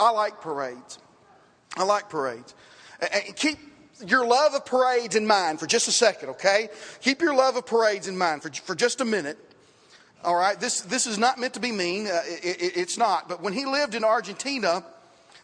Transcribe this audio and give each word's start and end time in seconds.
I 0.00 0.10
like 0.10 0.40
parades. 0.40 0.98
I 1.76 1.84
like 1.84 2.08
parades. 2.08 2.54
And 3.00 3.36
keep 3.36 3.58
your 4.04 4.26
love 4.26 4.54
of 4.54 4.64
parades 4.64 5.14
in 5.14 5.26
mind 5.26 5.60
for 5.60 5.66
just 5.66 5.88
a 5.88 5.92
second, 5.92 6.30
okay? 6.30 6.70
Keep 7.02 7.20
your 7.20 7.34
love 7.34 7.56
of 7.56 7.66
parades 7.66 8.08
in 8.08 8.16
mind 8.16 8.42
for, 8.42 8.50
for 8.50 8.74
just 8.74 9.00
a 9.00 9.04
minute. 9.04 9.38
All 10.24 10.34
right, 10.34 10.58
this, 10.58 10.80
this 10.82 11.06
is 11.06 11.18
not 11.18 11.38
meant 11.38 11.54
to 11.54 11.60
be 11.60 11.70
mean. 11.70 12.06
Uh, 12.06 12.20
it, 12.26 12.62
it, 12.62 12.76
it's 12.76 12.98
not. 12.98 13.28
But 13.28 13.42
when 13.42 13.52
he 13.52 13.66
lived 13.66 13.94
in 13.94 14.04
Argentina, 14.04 14.84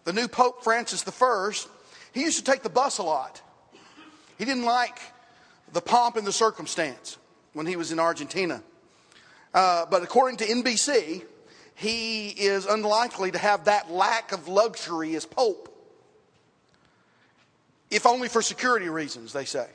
the 0.04 0.12
new 0.12 0.28
Pope 0.28 0.64
Francis 0.64 1.04
I, 1.06 1.52
he 2.12 2.22
used 2.22 2.38
to 2.38 2.50
take 2.50 2.62
the 2.62 2.70
bus 2.70 2.98
a 2.98 3.02
lot. 3.02 3.42
He 4.38 4.44
didn't 4.44 4.64
like 4.64 4.98
the 5.72 5.80
pomp 5.80 6.16
and 6.16 6.26
the 6.26 6.32
circumstance 6.32 7.18
when 7.52 7.66
he 7.66 7.76
was 7.76 7.92
in 7.92 7.98
Argentina. 7.98 8.62
Uh, 9.52 9.86
but 9.86 10.02
according 10.02 10.36
to 10.38 10.44
NBC, 10.44 11.24
he 11.76 12.30
is 12.30 12.64
unlikely 12.64 13.30
to 13.30 13.38
have 13.38 13.66
that 13.66 13.90
lack 13.90 14.32
of 14.32 14.48
luxury 14.48 15.14
as 15.14 15.26
Pope, 15.26 15.68
if 17.90 18.06
only 18.06 18.28
for 18.28 18.40
security 18.40 18.88
reasons, 18.88 19.32
they 19.32 19.44
say. 19.44 19.68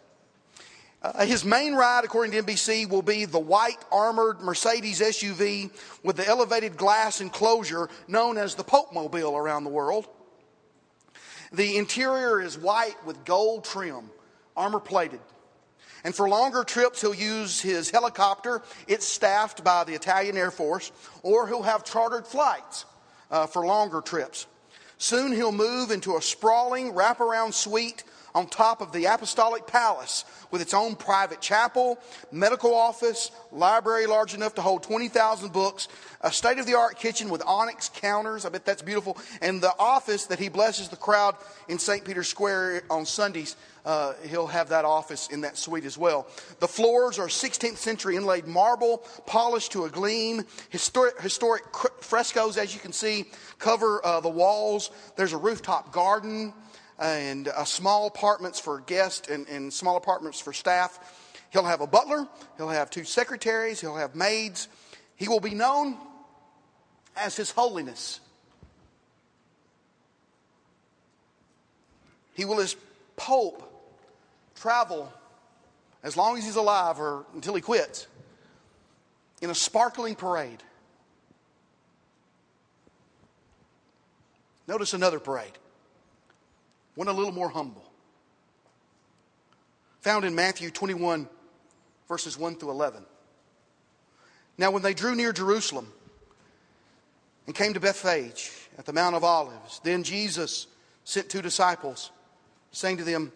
Uh, 1.03 1.25
his 1.25 1.45
main 1.45 1.73
ride, 1.73 2.03
according 2.03 2.31
to 2.31 2.41
NBC, 2.43 2.89
will 2.89 3.01
be 3.03 3.25
the 3.25 3.39
white 3.39 3.77
armored 3.91 4.41
Mercedes 4.41 4.99
SUV 4.99 5.71
with 6.03 6.15
the 6.15 6.27
elevated 6.27 6.75
glass 6.75 7.21
enclosure 7.21 7.87
known 8.07 8.37
as 8.37 8.55
the 8.55 8.63
Pope 8.63 8.93
Mobile 8.93 9.37
around 9.37 9.63
the 9.63 9.69
world. 9.69 10.07
The 11.53 11.77
interior 11.77 12.41
is 12.41 12.57
white 12.57 13.03
with 13.05 13.25
gold 13.25 13.63
trim, 13.63 14.09
armor 14.55 14.79
plated. 14.79 15.19
And 16.03 16.15
for 16.15 16.27
longer 16.27 16.63
trips, 16.63 17.01
he'll 17.01 17.13
use 17.13 17.61
his 17.61 17.91
helicopter. 17.91 18.61
It's 18.87 19.07
staffed 19.07 19.63
by 19.63 19.83
the 19.83 19.93
Italian 19.93 20.37
Air 20.37 20.51
Force, 20.51 20.91
or 21.23 21.47
he'll 21.47 21.63
have 21.63 21.83
chartered 21.83 22.25
flights 22.25 22.85
uh, 23.29 23.47
for 23.47 23.65
longer 23.65 24.01
trips. 24.01 24.47
Soon 24.97 25.31
he'll 25.31 25.51
move 25.51 25.91
into 25.91 26.17
a 26.17 26.21
sprawling 26.21 26.93
wraparound 26.93 27.53
suite 27.53 28.03
on 28.33 28.47
top 28.47 28.81
of 28.81 28.91
the 28.91 29.05
Apostolic 29.05 29.67
Palace 29.67 30.25
with 30.51 30.61
its 30.61 30.73
own 30.73 30.95
private 30.95 31.41
chapel, 31.41 31.99
medical 32.31 32.73
office, 32.73 33.31
library 33.51 34.05
large 34.05 34.33
enough 34.33 34.55
to 34.55 34.61
hold 34.61 34.83
20,000 34.83 35.51
books, 35.51 35.87
a 36.21 36.31
state 36.31 36.59
of 36.59 36.65
the 36.65 36.75
art 36.75 36.97
kitchen 36.99 37.29
with 37.29 37.41
onyx 37.45 37.89
counters. 37.89 38.45
I 38.45 38.49
bet 38.49 38.65
that's 38.65 38.81
beautiful. 38.81 39.17
And 39.41 39.61
the 39.61 39.73
office 39.79 40.25
that 40.25 40.39
he 40.39 40.49
blesses 40.49 40.89
the 40.89 40.97
crowd 40.97 41.35
in 41.67 41.79
St. 41.79 42.03
Peter's 42.03 42.27
Square 42.27 42.83
on 42.89 43.05
Sundays. 43.05 43.55
Uh, 43.83 44.13
he'll 44.27 44.47
have 44.47 44.69
that 44.69 44.85
office 44.85 45.27
in 45.29 45.41
that 45.41 45.57
suite 45.57 45.85
as 45.85 45.97
well. 45.97 46.27
The 46.59 46.67
floors 46.67 47.17
are 47.17 47.27
16th 47.27 47.77
century 47.77 48.15
inlaid 48.15 48.45
marble, 48.45 48.99
polished 49.25 49.71
to 49.71 49.85
a 49.85 49.89
gleam. 49.89 50.45
Historic, 50.69 51.19
historic 51.19 51.63
frescoes, 51.99 52.57
as 52.57 52.75
you 52.75 52.79
can 52.79 52.93
see, 52.93 53.25
cover 53.57 54.05
uh, 54.05 54.19
the 54.19 54.29
walls. 54.29 54.91
There's 55.15 55.33
a 55.33 55.37
rooftop 55.37 55.91
garden 55.91 56.53
and 57.01 57.47
uh, 57.47 57.65
small 57.65 58.05
apartments 58.05 58.59
for 58.59 58.79
guests 58.81 59.27
and, 59.27 59.47
and 59.49 59.73
small 59.73 59.97
apartments 59.97 60.39
for 60.39 60.53
staff. 60.53 61.17
He'll 61.49 61.65
have 61.65 61.81
a 61.81 61.87
butler, 61.87 62.27
he'll 62.57 62.69
have 62.69 62.89
two 62.89 63.03
secretaries, 63.03 63.81
he'll 63.81 63.97
have 63.97 64.15
maids. 64.15 64.67
He 65.15 65.27
will 65.27 65.39
be 65.39 65.53
known 65.53 65.97
as 67.17 67.35
His 67.35 67.51
Holiness. 67.51 68.19
He 72.33 72.45
will, 72.45 72.59
as 72.61 72.75
Pope, 73.17 73.61
travel 74.55 75.11
as 76.03 76.15
long 76.15 76.37
as 76.37 76.45
he's 76.45 76.55
alive 76.55 76.99
or 76.99 77.25
until 77.35 77.53
he 77.53 77.61
quits 77.61 78.07
in 79.41 79.49
a 79.49 79.55
sparkling 79.55 80.15
parade. 80.15 80.63
Notice 84.67 84.93
another 84.93 85.19
parade 85.19 85.51
one 86.95 87.07
a 87.07 87.13
little 87.13 87.31
more 87.31 87.49
humble. 87.49 87.83
Found 90.01 90.25
in 90.25 90.35
Matthew 90.35 90.71
21, 90.71 91.27
verses 92.07 92.37
1 92.37 92.55
through 92.55 92.71
11. 92.71 93.05
Now, 94.57 94.71
when 94.71 94.81
they 94.81 94.93
drew 94.93 95.15
near 95.15 95.31
Jerusalem 95.31 95.91
and 97.45 97.55
came 97.55 97.73
to 97.73 97.79
Bethphage 97.79 98.51
at 98.77 98.85
the 98.85 98.93
Mount 98.93 99.15
of 99.15 99.23
Olives, 99.23 99.79
then 99.83 100.03
Jesus 100.03 100.67
sent 101.03 101.29
two 101.29 101.41
disciples, 101.41 102.11
saying 102.71 102.97
to 102.97 103.03
them, 103.03 103.31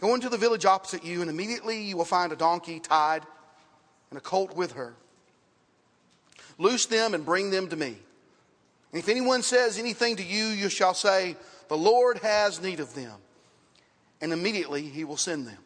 Go 0.00 0.14
into 0.14 0.28
the 0.28 0.36
village 0.36 0.64
opposite 0.64 1.04
you, 1.04 1.20
and 1.20 1.30
immediately 1.30 1.82
you 1.82 1.96
will 1.96 2.04
find 2.04 2.32
a 2.32 2.36
donkey 2.36 2.80
tied 2.80 3.22
and 4.10 4.18
a 4.18 4.20
colt 4.20 4.56
with 4.56 4.72
her. 4.72 4.94
Loose 6.58 6.86
them 6.86 7.14
and 7.14 7.24
bring 7.24 7.50
them 7.50 7.68
to 7.68 7.76
me. 7.76 7.96
And 8.92 9.02
if 9.02 9.08
anyone 9.08 9.42
says 9.42 9.78
anything 9.78 10.16
to 10.16 10.22
you, 10.22 10.44
you 10.46 10.68
shall 10.68 10.94
say, 10.94 11.36
the 11.68 11.76
Lord 11.76 12.18
has 12.18 12.60
need 12.60 12.80
of 12.80 12.94
them. 12.94 13.14
And 14.20 14.32
immediately 14.32 14.82
he 14.82 15.04
will 15.04 15.16
send 15.16 15.46
them. 15.46 15.58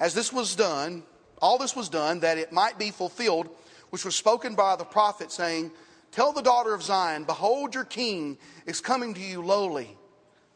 As 0.00 0.14
this 0.14 0.32
was 0.32 0.56
done, 0.56 1.02
all 1.40 1.58
this 1.58 1.76
was 1.76 1.88
done 1.88 2.20
that 2.20 2.38
it 2.38 2.52
might 2.52 2.78
be 2.78 2.90
fulfilled, 2.90 3.48
which 3.90 4.04
was 4.04 4.14
spoken 4.14 4.54
by 4.54 4.76
the 4.76 4.84
prophet, 4.84 5.30
saying, 5.30 5.70
Tell 6.12 6.32
the 6.32 6.42
daughter 6.42 6.74
of 6.74 6.82
Zion, 6.82 7.24
behold, 7.24 7.74
your 7.74 7.84
king 7.84 8.38
is 8.66 8.80
coming 8.80 9.14
to 9.14 9.20
you 9.20 9.42
lowly 9.42 9.96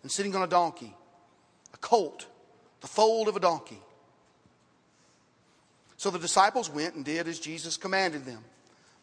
and 0.02 0.10
sitting 0.10 0.34
on 0.34 0.42
a 0.42 0.46
donkey, 0.46 0.94
a 1.74 1.76
colt, 1.78 2.26
the 2.80 2.86
foal 2.86 3.28
of 3.28 3.36
a 3.36 3.40
donkey. 3.40 3.80
So 5.96 6.10
the 6.10 6.18
disciples 6.18 6.70
went 6.70 6.94
and 6.94 7.04
did 7.04 7.28
as 7.28 7.38
Jesus 7.38 7.76
commanded 7.76 8.24
them. 8.24 8.42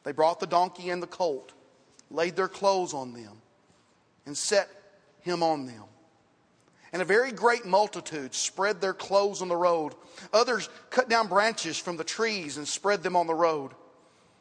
They 0.04 0.12
brought 0.12 0.40
the 0.40 0.48
donkey 0.48 0.90
and 0.90 1.02
the 1.02 1.08
colt, 1.08 1.54
laid 2.10 2.36
their 2.36 2.48
clothes 2.48 2.94
on 2.94 3.14
them 3.14 3.42
and 4.28 4.38
set 4.38 4.70
him 5.22 5.42
on 5.42 5.66
them. 5.66 5.84
And 6.94 7.02
a 7.02 7.06
very 7.06 7.32
great 7.32 7.66
multitude 7.66 8.36
spread 8.36 8.80
their 8.80 8.94
clothes 8.94 9.42
on 9.42 9.48
the 9.48 9.56
road. 9.56 9.96
Others 10.32 10.70
cut 10.90 11.10
down 11.10 11.28
branches 11.28 11.78
from 11.78 11.98
the 11.98 12.04
trees 12.04 12.58
and 12.58 12.68
spread 12.68 13.04
them 13.04 13.16
on 13.16 13.28
the 13.28 13.34
road. 13.34 13.72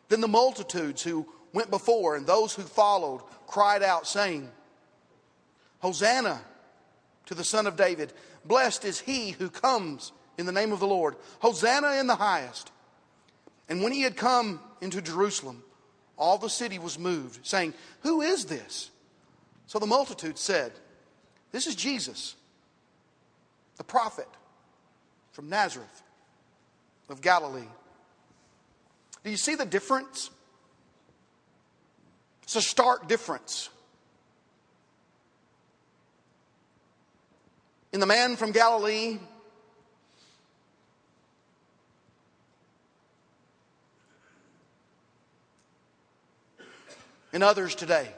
Then 0.09 0.21
the 0.21 0.29
multitudes 0.29 1.03
who 1.03 1.27
went 1.53 1.71
before 1.71 2.17
and 2.17 2.27
those 2.27 2.55
who 2.55 2.63
followed 2.63 3.23
cried 3.47 3.83
out, 3.83 4.07
saying, 4.07 4.51
Hosanna 5.81 6.41
to 7.27 7.35
the 7.35 7.45
Son 7.45 7.67
of 7.67 7.77
David. 7.77 8.13
Blessed 8.45 8.85
is 8.85 9.01
he 9.01 9.31
who 9.31 9.51
comes 9.51 10.13
in 10.39 10.47
the 10.47 10.53
name 10.53 10.73
of 10.73 10.81
the 10.81 10.87
Lord. 10.87 11.17
Hosanna 11.41 11.95
in 11.95 12.07
the 12.07 12.17
highest. 12.17 12.71
And 13.69 13.83
when 13.83 13.93
he 13.93 14.03
had 14.03 14.17
come 14.17 14.61
into 14.81 15.03
Jerusalem, 15.03 15.63
all 16.17 16.39
the 16.39 16.49
city 16.49 16.79
was 16.79 16.99
moved, 16.99 17.45
saying, 17.45 17.75
Who 18.01 18.23
is 18.23 18.47
this? 18.47 18.91
So 19.67 19.79
the 19.79 19.87
multitude 19.87 20.39
said, 20.39 20.73
This 21.53 21.67
is 21.67 21.75
Jesus, 21.75 22.37
the 23.77 23.85
prophet 23.85 24.29
from 25.33 25.49
Nazareth 25.49 26.03
of 27.09 27.21
Galilee. 27.21 27.69
Do 29.25 29.31
you 29.31 29.37
see 29.37 29.55
the 29.55 29.67
difference? 29.67 30.31
It's 32.45 32.57
a 32.57 32.63
stark 32.63 33.09
difference. 33.09 33.71
In 37.93 38.01
the 38.01 38.07
man 38.07 38.37
from 38.37 38.53
Galilee, 38.53 39.19
and 47.37 47.45
others 47.45 47.75
today. 47.75 48.09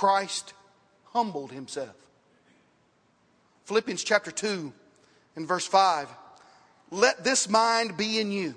Christ 0.00 0.54
humbled 1.12 1.52
himself. 1.52 1.94
Philippians 3.66 4.02
chapter 4.02 4.30
2 4.30 4.72
and 5.36 5.46
verse 5.46 5.66
5. 5.66 6.08
Let 6.90 7.22
this 7.22 7.50
mind 7.50 7.98
be 7.98 8.18
in 8.18 8.32
you 8.32 8.54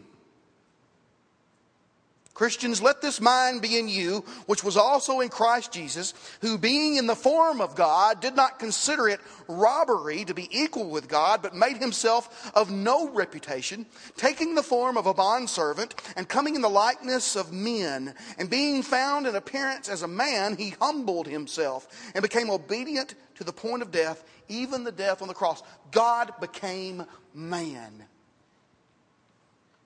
Christians, 2.33 2.81
let 2.81 2.99
this 2.99 3.21
mind 3.21 3.62
be 3.62 3.77
in 3.77 3.88
you, 3.88 4.24
which 4.47 4.63
was 4.63 4.75
also 4.75 5.19
in 5.19 5.30
Christ 5.30 5.71
Jesus, 5.71 6.15
who 6.41 6.57
being 6.57 6.95
in 6.95 7.06
the 7.06 7.15
form 7.15 7.62
of 7.62 7.75
God, 7.75 8.21
did 8.21 8.35
not 8.35 8.57
consider 8.57 9.07
it 9.07 9.19
robbery 9.47 10.25
to 10.25 10.33
be 10.33 10.50
equal 10.51 10.89
with 10.89 11.07
God, 11.07 11.44
but 11.44 11.53
made 11.53 11.77
himself 11.77 12.51
of 12.56 12.71
no 12.71 13.07
reputation, 13.09 13.85
taking 14.18 14.56
the 14.56 14.63
form 14.63 14.97
of 14.97 15.06
a 15.06 15.13
bondservant, 15.13 15.94
and 16.15 16.27
coming 16.27 16.56
in 16.56 16.62
the 16.62 16.69
likeness 16.69 17.35
of 17.35 17.53
men, 17.53 18.15
and 18.39 18.50
being 18.50 18.81
found 18.81 19.27
in 19.27 19.35
appearance 19.35 19.88
as 19.88 20.01
a 20.01 20.07
man, 20.07 20.57
he 20.57 20.71
humbled 20.71 21.27
himself, 21.27 21.88
and 22.15 22.24
became 22.24 22.50
obedient 22.50 23.13
to 23.35 23.44
the 23.44 23.53
point 23.53 23.83
of 23.83 23.91
death, 23.91 24.24
even 24.47 24.83
the 24.83 24.91
death 24.91 25.21
on 25.21 25.27
the 25.27 25.35
cross. 25.35 25.62
God 25.91 26.33
became 26.41 27.06
man. 27.35 28.06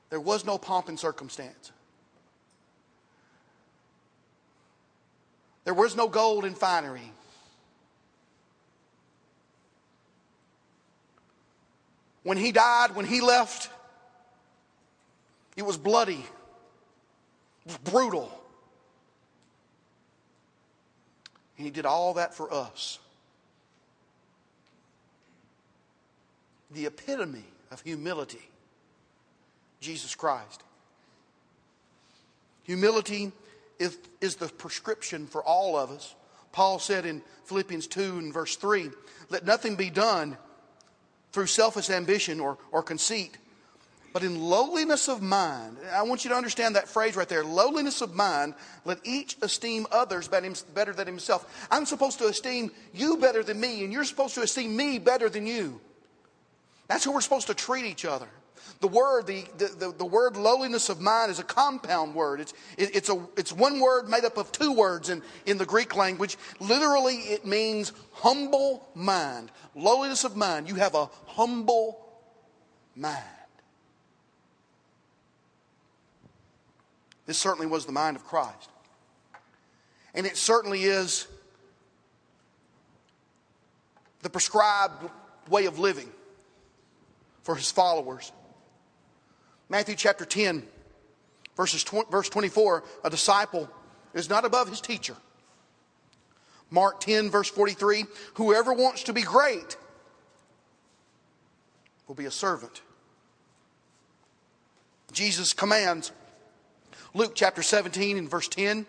There 0.09 0.21
was 0.21 0.45
no 0.45 0.57
pomp 0.57 0.87
and 0.87 0.97
circumstance. 0.97 1.73
There 5.67 5.73
was 5.73 5.97
no 5.97 6.07
gold 6.07 6.45
and 6.45 6.57
finery. 6.57 7.11
When 12.23 12.37
he 12.37 12.53
died, 12.53 12.95
when 12.95 13.05
he 13.05 13.19
left, 13.19 13.69
it 15.57 15.63
was 15.63 15.75
bloody. 15.75 16.25
brutal. 17.83 18.31
And 21.57 21.65
he 21.65 21.69
did 21.69 21.85
all 21.85 22.13
that 22.13 22.33
for 22.33 22.53
us. 22.53 22.99
The 26.71 26.85
epitome 26.85 27.43
of 27.71 27.81
humility, 27.81 28.47
Jesus 29.81 30.15
Christ. 30.15 30.63
Humility 32.63 33.33
is, 33.79 33.97
is 34.21 34.35
the 34.35 34.47
prescription 34.47 35.27
for 35.27 35.43
all 35.43 35.77
of 35.77 35.91
us. 35.91 36.15
Paul 36.51 36.79
said 36.79 37.05
in 37.05 37.21
Philippians 37.45 37.87
2 37.87 38.17
and 38.17 38.33
verse 38.33 38.55
3 38.55 38.89
let 39.29 39.45
nothing 39.45 39.75
be 39.75 39.89
done 39.89 40.37
through 41.31 41.47
selfish 41.47 41.89
ambition 41.89 42.39
or, 42.39 42.57
or 42.71 42.81
conceit, 42.81 43.37
but 44.13 44.23
in 44.23 44.39
lowliness 44.41 45.07
of 45.07 45.21
mind. 45.21 45.77
I 45.91 46.01
want 46.03 46.23
you 46.23 46.29
to 46.29 46.35
understand 46.35 46.75
that 46.75 46.87
phrase 46.87 47.15
right 47.15 47.27
there 47.27 47.43
lowliness 47.43 48.01
of 48.01 48.15
mind, 48.15 48.55
let 48.85 48.99
each 49.03 49.37
esteem 49.41 49.85
others 49.91 50.27
better 50.27 50.93
than 50.93 51.07
himself. 51.07 51.67
I'm 51.69 51.85
supposed 51.85 52.19
to 52.19 52.27
esteem 52.27 52.71
you 52.93 53.17
better 53.17 53.43
than 53.43 53.59
me, 53.59 53.83
and 53.83 53.91
you're 53.93 54.05
supposed 54.05 54.35
to 54.35 54.41
esteem 54.41 54.75
me 54.75 54.97
better 54.97 55.29
than 55.29 55.45
you. 55.45 55.79
That's 56.87 57.03
how 57.03 57.13
we're 57.13 57.21
supposed 57.21 57.47
to 57.47 57.53
treat 57.53 57.85
each 57.85 58.05
other. 58.05 58.29
The 58.79 58.87
word, 58.87 59.27
the, 59.27 59.45
the, 59.57 59.93
the, 59.97 60.05
word 60.05 60.37
lowliness 60.37 60.89
of 60.89 61.01
mind 61.01 61.31
is 61.31 61.39
a 61.39 61.43
compound 61.43 62.13
word. 62.13 62.39
It's, 62.39 62.53
it, 62.77 62.95
it's, 62.95 63.09
a, 63.09 63.27
it's 63.35 63.51
one 63.51 63.79
word 63.79 64.07
made 64.07 64.23
up 64.23 64.37
of 64.37 64.51
two 64.51 64.71
words 64.71 65.09
in, 65.09 65.21
in 65.45 65.57
the 65.57 65.65
Greek 65.65 65.95
language. 65.95 66.37
Literally, 66.59 67.15
it 67.15 67.45
means 67.45 67.91
humble 68.13 68.87
mind. 68.93 69.51
Lowliness 69.75 70.23
of 70.23 70.35
mind. 70.35 70.67
You 70.67 70.75
have 70.75 70.95
a 70.95 71.09
humble 71.25 72.05
mind. 72.95 73.23
This 77.25 77.37
certainly 77.37 77.67
was 77.67 77.85
the 77.85 77.91
mind 77.91 78.15
of 78.15 78.23
Christ. 78.23 78.69
And 80.13 80.25
it 80.25 80.37
certainly 80.37 80.83
is 80.83 81.27
the 84.21 84.29
prescribed 84.29 85.09
way 85.49 85.65
of 85.65 85.79
living 85.79 86.09
for 87.43 87.55
his 87.55 87.71
followers. 87.71 88.31
Matthew 89.69 89.95
chapter 89.95 90.25
10, 90.25 90.63
verses 91.55 91.83
20, 91.83 92.09
verse 92.09 92.29
24, 92.29 92.83
a 93.03 93.09
disciple 93.09 93.69
is 94.13 94.29
not 94.29 94.45
above 94.45 94.69
his 94.69 94.79
teacher. 94.79 95.15
Mark 96.69 96.99
10, 96.99 97.29
verse 97.29 97.49
43, 97.49 98.05
whoever 98.35 98.73
wants 98.73 99.03
to 99.03 99.13
be 99.13 99.21
great 99.21 99.77
will 102.07 102.15
be 102.15 102.25
a 102.25 102.31
servant. 102.31 102.81
Jesus 105.11 105.53
commands, 105.53 106.11
Luke 107.13 107.33
chapter 107.35 107.61
17 107.61 108.17
and 108.17 108.29
verse 108.29 108.47
10, 108.47 108.85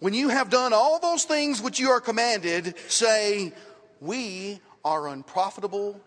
when 0.00 0.14
you 0.14 0.28
have 0.28 0.50
done 0.50 0.72
all 0.72 0.98
those 0.98 1.24
things 1.24 1.60
which 1.60 1.78
you 1.78 1.90
are 1.90 2.00
commanded, 2.00 2.74
say, 2.88 3.52
We 4.00 4.60
are 4.84 5.08
unprofitable 5.08 6.00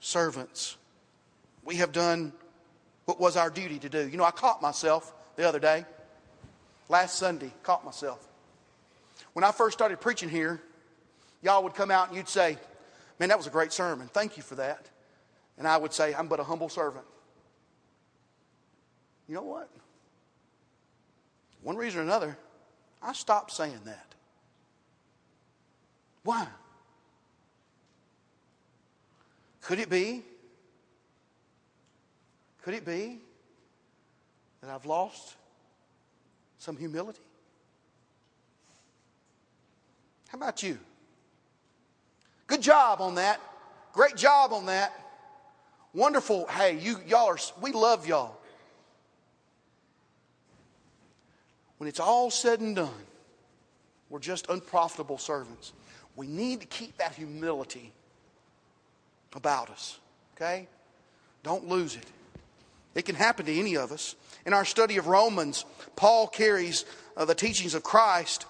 servants. 0.00 0.76
We 1.62 1.76
have 1.76 1.92
done 1.92 2.32
what 3.08 3.18
was 3.18 3.38
our 3.38 3.48
duty 3.48 3.78
to 3.78 3.88
do. 3.88 4.06
You 4.06 4.18
know, 4.18 4.24
I 4.24 4.30
caught 4.30 4.60
myself 4.60 5.14
the 5.34 5.48
other 5.48 5.58
day, 5.58 5.86
last 6.90 7.16
Sunday, 7.16 7.50
caught 7.62 7.82
myself. 7.82 8.28
When 9.32 9.44
I 9.44 9.50
first 9.50 9.78
started 9.78 9.98
preaching 9.98 10.28
here, 10.28 10.60
y'all 11.40 11.62
would 11.62 11.72
come 11.72 11.90
out 11.90 12.08
and 12.08 12.16
you'd 12.18 12.28
say, 12.28 12.58
Man, 13.18 13.30
that 13.30 13.38
was 13.38 13.46
a 13.46 13.50
great 13.50 13.72
sermon. 13.72 14.10
Thank 14.12 14.36
you 14.36 14.42
for 14.42 14.56
that. 14.56 14.90
And 15.56 15.66
I 15.66 15.78
would 15.78 15.94
say, 15.94 16.14
I'm 16.14 16.28
but 16.28 16.38
a 16.38 16.44
humble 16.44 16.68
servant. 16.68 17.06
You 19.26 19.36
know 19.36 19.42
what? 19.42 19.70
One 21.62 21.76
reason 21.76 22.00
or 22.00 22.02
another, 22.02 22.36
I 23.02 23.14
stopped 23.14 23.52
saying 23.52 23.80
that. 23.86 24.14
Why? 26.24 26.46
Could 29.62 29.78
it 29.78 29.88
be 29.88 30.24
could 32.68 32.76
it 32.76 32.84
be 32.84 33.18
that 34.60 34.68
I've 34.68 34.84
lost 34.84 35.36
some 36.58 36.76
humility? 36.76 37.22
How 40.28 40.36
about 40.36 40.62
you? 40.62 40.76
Good 42.46 42.60
job 42.60 43.00
on 43.00 43.14
that. 43.14 43.40
Great 43.94 44.16
job 44.16 44.52
on 44.52 44.66
that. 44.66 44.92
Wonderful. 45.94 46.46
Hey, 46.48 46.78
you 46.78 46.98
y'all 47.06 47.28
are 47.28 47.38
we 47.62 47.72
love 47.72 48.06
y'all. 48.06 48.38
When 51.78 51.88
it's 51.88 52.00
all 52.00 52.30
said 52.30 52.60
and 52.60 52.76
done, 52.76 52.90
we're 54.10 54.18
just 54.18 54.50
unprofitable 54.50 55.16
servants. 55.16 55.72
We 56.16 56.26
need 56.26 56.60
to 56.60 56.66
keep 56.66 56.98
that 56.98 57.14
humility 57.14 57.94
about 59.34 59.70
us. 59.70 59.98
Okay? 60.36 60.68
Don't 61.42 61.66
lose 61.66 61.96
it. 61.96 62.04
It 62.98 63.04
can 63.04 63.14
happen 63.14 63.46
to 63.46 63.56
any 63.56 63.76
of 63.76 63.92
us. 63.92 64.16
In 64.44 64.52
our 64.52 64.64
study 64.64 64.96
of 64.96 65.06
Romans, 65.06 65.64
Paul 65.94 66.26
carries 66.26 66.84
uh, 67.16 67.24
the 67.26 67.34
teachings 67.34 67.74
of 67.74 67.84
Christ 67.84 68.44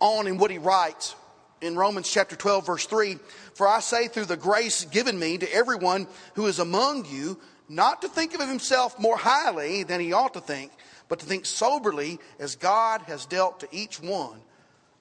on 0.00 0.26
in 0.26 0.36
what 0.36 0.50
he 0.50 0.58
writes 0.58 1.14
in 1.60 1.76
Romans 1.76 2.10
chapter 2.10 2.34
12, 2.34 2.66
verse 2.66 2.86
3 2.86 3.20
For 3.54 3.68
I 3.68 3.78
say, 3.78 4.08
through 4.08 4.24
the 4.24 4.36
grace 4.36 4.84
given 4.84 5.16
me 5.16 5.38
to 5.38 5.54
everyone 5.54 6.08
who 6.34 6.46
is 6.46 6.58
among 6.58 7.04
you, 7.04 7.38
not 7.68 8.02
to 8.02 8.08
think 8.08 8.34
of 8.34 8.40
himself 8.40 8.98
more 8.98 9.16
highly 9.16 9.84
than 9.84 10.00
he 10.00 10.12
ought 10.12 10.34
to 10.34 10.40
think, 10.40 10.72
but 11.08 11.20
to 11.20 11.26
think 11.26 11.46
soberly 11.46 12.18
as 12.40 12.56
God 12.56 13.02
has 13.02 13.26
dealt 13.26 13.60
to 13.60 13.68
each 13.70 14.02
one 14.02 14.40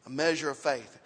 a 0.06 0.12
measure 0.12 0.52
of 0.52 0.58
faith. 0.60 1.00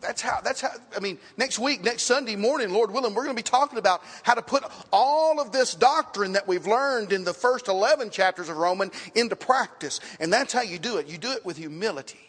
That's 0.00 0.20
how, 0.20 0.40
that's 0.40 0.60
how, 0.60 0.70
I 0.96 1.00
mean, 1.00 1.18
next 1.36 1.58
week, 1.58 1.82
next 1.82 2.04
Sunday 2.04 2.36
morning, 2.36 2.70
Lord 2.70 2.92
willing, 2.92 3.14
we're 3.14 3.24
going 3.24 3.36
to 3.36 3.42
be 3.42 3.48
talking 3.48 3.78
about 3.78 4.02
how 4.22 4.34
to 4.34 4.42
put 4.42 4.62
all 4.92 5.40
of 5.40 5.52
this 5.52 5.74
doctrine 5.74 6.32
that 6.34 6.46
we've 6.46 6.66
learned 6.66 7.12
in 7.12 7.24
the 7.24 7.32
first 7.32 7.68
11 7.68 8.10
chapters 8.10 8.48
of 8.48 8.56
Roman 8.56 8.90
into 9.14 9.36
practice. 9.36 10.00
And 10.20 10.32
that's 10.32 10.52
how 10.52 10.62
you 10.62 10.78
do 10.78 10.98
it. 10.98 11.08
You 11.08 11.18
do 11.18 11.32
it 11.32 11.44
with 11.44 11.56
humility. 11.56 12.20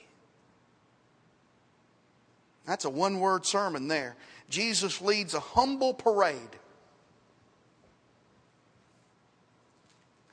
That's 2.66 2.86
a 2.86 2.90
one 2.90 3.20
word 3.20 3.46
sermon 3.46 3.88
there. 3.88 4.16
Jesus 4.50 5.02
leads 5.02 5.34
a 5.34 5.40
humble 5.40 5.94
parade. 5.94 6.38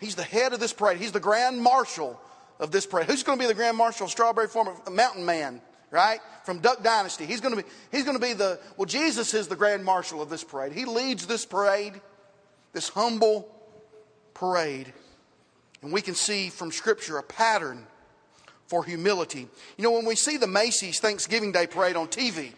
He's 0.00 0.14
the 0.14 0.22
head 0.22 0.52
of 0.52 0.60
this 0.60 0.72
parade. 0.72 0.98
He's 0.98 1.12
the 1.12 1.20
grand 1.20 1.60
marshal 1.60 2.20
of 2.58 2.70
this 2.70 2.86
parade. 2.86 3.06
Who's 3.06 3.22
going 3.22 3.38
to 3.38 3.42
be 3.42 3.48
the 3.48 3.54
grand 3.54 3.76
marshal 3.76 4.04
of 4.04 4.10
Strawberry 4.10 4.48
Farm? 4.48 4.68
Mountain 4.90 5.24
Man 5.24 5.60
right? 5.94 6.18
From 6.42 6.58
Duck 6.58 6.82
Dynasty. 6.82 7.24
He's 7.24 7.40
going 7.40 7.56
to 7.56 7.62
be, 7.62 7.68
he's 7.92 8.02
going 8.02 8.16
to 8.16 8.20
be 8.20 8.32
the, 8.32 8.58
well, 8.76 8.84
Jesus 8.84 9.32
is 9.32 9.46
the 9.46 9.54
grand 9.54 9.84
marshal 9.84 10.20
of 10.20 10.28
this 10.28 10.42
parade. 10.42 10.72
He 10.72 10.84
leads 10.84 11.26
this 11.26 11.46
parade, 11.46 12.00
this 12.72 12.88
humble 12.88 13.48
parade. 14.34 14.92
And 15.80 15.92
we 15.92 16.02
can 16.02 16.16
see 16.16 16.50
from 16.50 16.72
Scripture 16.72 17.16
a 17.16 17.22
pattern 17.22 17.86
for 18.66 18.82
humility. 18.84 19.48
You 19.76 19.84
know, 19.84 19.92
when 19.92 20.04
we 20.04 20.16
see 20.16 20.36
the 20.36 20.48
Macy's 20.48 20.98
Thanksgiving 20.98 21.52
Day 21.52 21.68
parade 21.68 21.94
on 21.94 22.08
TV, 22.08 22.50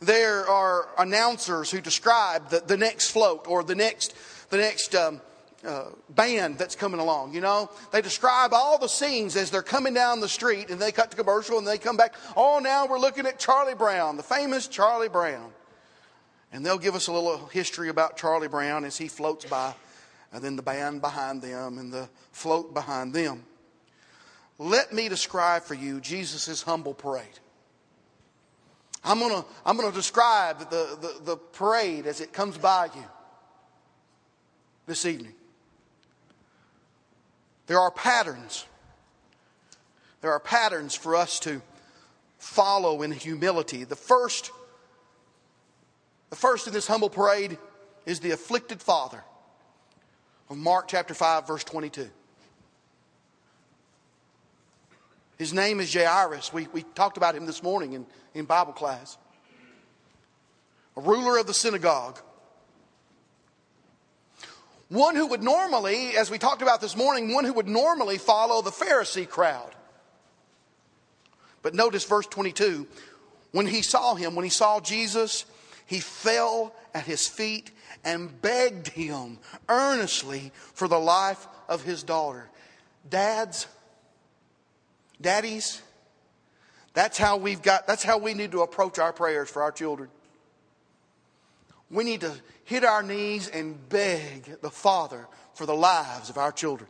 there 0.00 0.48
are 0.48 0.88
announcers 0.98 1.70
who 1.70 1.80
describe 1.80 2.48
the, 2.50 2.58
the 2.60 2.76
next 2.76 3.10
float 3.10 3.46
or 3.46 3.62
the 3.62 3.76
next, 3.76 4.14
the 4.50 4.56
next 4.56 4.96
um, 4.96 5.20
uh, 5.64 5.90
band 6.10 6.58
that's 6.58 6.74
coming 6.74 7.00
along, 7.00 7.34
you 7.34 7.40
know. 7.40 7.70
They 7.92 8.02
describe 8.02 8.52
all 8.52 8.78
the 8.78 8.88
scenes 8.88 9.36
as 9.36 9.50
they're 9.50 9.62
coming 9.62 9.94
down 9.94 10.20
the 10.20 10.28
street 10.28 10.70
and 10.70 10.80
they 10.80 10.92
cut 10.92 11.10
to 11.10 11.16
commercial 11.16 11.58
and 11.58 11.66
they 11.66 11.78
come 11.78 11.96
back. 11.96 12.14
Oh, 12.36 12.60
now 12.62 12.86
we're 12.86 12.98
looking 12.98 13.26
at 13.26 13.38
Charlie 13.38 13.74
Brown, 13.74 14.16
the 14.16 14.22
famous 14.22 14.68
Charlie 14.68 15.08
Brown. 15.08 15.52
And 16.52 16.64
they'll 16.64 16.78
give 16.78 16.94
us 16.94 17.08
a 17.08 17.12
little 17.12 17.46
history 17.46 17.88
about 17.88 18.16
Charlie 18.16 18.48
Brown 18.48 18.84
as 18.84 18.96
he 18.96 19.08
floats 19.08 19.44
by, 19.44 19.74
and 20.32 20.42
then 20.42 20.54
the 20.54 20.62
band 20.62 21.00
behind 21.00 21.42
them 21.42 21.78
and 21.78 21.92
the 21.92 22.08
float 22.30 22.72
behind 22.72 23.12
them. 23.12 23.44
Let 24.58 24.92
me 24.92 25.08
describe 25.08 25.64
for 25.64 25.74
you 25.74 26.00
Jesus' 26.00 26.62
humble 26.62 26.94
parade. 26.94 27.40
I'm 29.04 29.18
going 29.18 29.42
to 29.42 29.44
I'm 29.66 29.76
gonna 29.76 29.92
describe 29.92 30.70
the, 30.70 30.96
the, 31.00 31.24
the 31.24 31.36
parade 31.36 32.06
as 32.06 32.20
it 32.20 32.32
comes 32.32 32.56
by 32.56 32.86
you 32.94 33.04
this 34.86 35.06
evening. 35.06 35.34
There 37.66 37.78
are 37.78 37.90
patterns. 37.90 38.66
There 40.20 40.32
are 40.32 40.40
patterns 40.40 40.94
for 40.94 41.16
us 41.16 41.40
to 41.40 41.62
follow 42.38 43.02
in 43.02 43.10
humility. 43.12 43.84
The 43.84 43.96
first, 43.96 44.50
the 46.30 46.36
first 46.36 46.66
in 46.66 46.72
this 46.72 46.86
humble 46.86 47.10
parade 47.10 47.58
is 48.06 48.20
the 48.20 48.32
afflicted 48.32 48.82
father 48.82 49.24
of 50.50 50.56
Mark 50.56 50.88
chapter 50.88 51.14
5, 51.14 51.46
verse 51.46 51.64
22. 51.64 52.10
His 55.38 55.52
name 55.52 55.80
is 55.80 55.92
Jairus. 55.92 56.52
We, 56.52 56.68
we 56.72 56.82
talked 56.94 57.16
about 57.16 57.34
him 57.34 57.46
this 57.46 57.62
morning 57.62 57.94
in, 57.94 58.06
in 58.34 58.44
Bible 58.44 58.72
class. 58.72 59.18
A 60.96 61.00
ruler 61.00 61.38
of 61.38 61.46
the 61.46 61.54
synagogue 61.54 62.20
One 64.94 65.16
who 65.16 65.26
would 65.26 65.42
normally, 65.42 66.16
as 66.16 66.30
we 66.30 66.38
talked 66.38 66.62
about 66.62 66.80
this 66.80 66.96
morning, 66.96 67.34
one 67.34 67.44
who 67.44 67.54
would 67.54 67.66
normally 67.66 68.16
follow 68.16 68.62
the 68.62 68.70
Pharisee 68.70 69.28
crowd. 69.28 69.74
But 71.62 71.74
notice 71.74 72.04
verse 72.04 72.28
22 72.28 72.86
when 73.50 73.66
he 73.66 73.82
saw 73.82 74.14
him, 74.14 74.36
when 74.36 74.44
he 74.44 74.50
saw 74.50 74.78
Jesus, 74.78 75.46
he 75.86 75.98
fell 75.98 76.72
at 76.94 77.06
his 77.06 77.26
feet 77.26 77.72
and 78.04 78.40
begged 78.40 78.86
him 78.86 79.40
earnestly 79.68 80.52
for 80.74 80.86
the 80.86 81.00
life 81.00 81.48
of 81.68 81.82
his 81.82 82.04
daughter. 82.04 82.48
Dads, 83.10 83.66
daddies, 85.20 85.82
that's 86.92 87.18
how 87.18 87.36
we've 87.36 87.62
got, 87.62 87.88
that's 87.88 88.04
how 88.04 88.18
we 88.18 88.32
need 88.32 88.52
to 88.52 88.62
approach 88.62 89.00
our 89.00 89.12
prayers 89.12 89.50
for 89.50 89.60
our 89.60 89.72
children. 89.72 90.08
We 91.90 92.04
need 92.04 92.20
to 92.20 92.32
hit 92.64 92.84
our 92.84 93.02
knees 93.02 93.48
and 93.48 93.88
beg 93.88 94.60
the 94.60 94.70
Father 94.70 95.26
for 95.54 95.66
the 95.66 95.74
lives 95.74 96.30
of 96.30 96.38
our 96.38 96.52
children. 96.52 96.88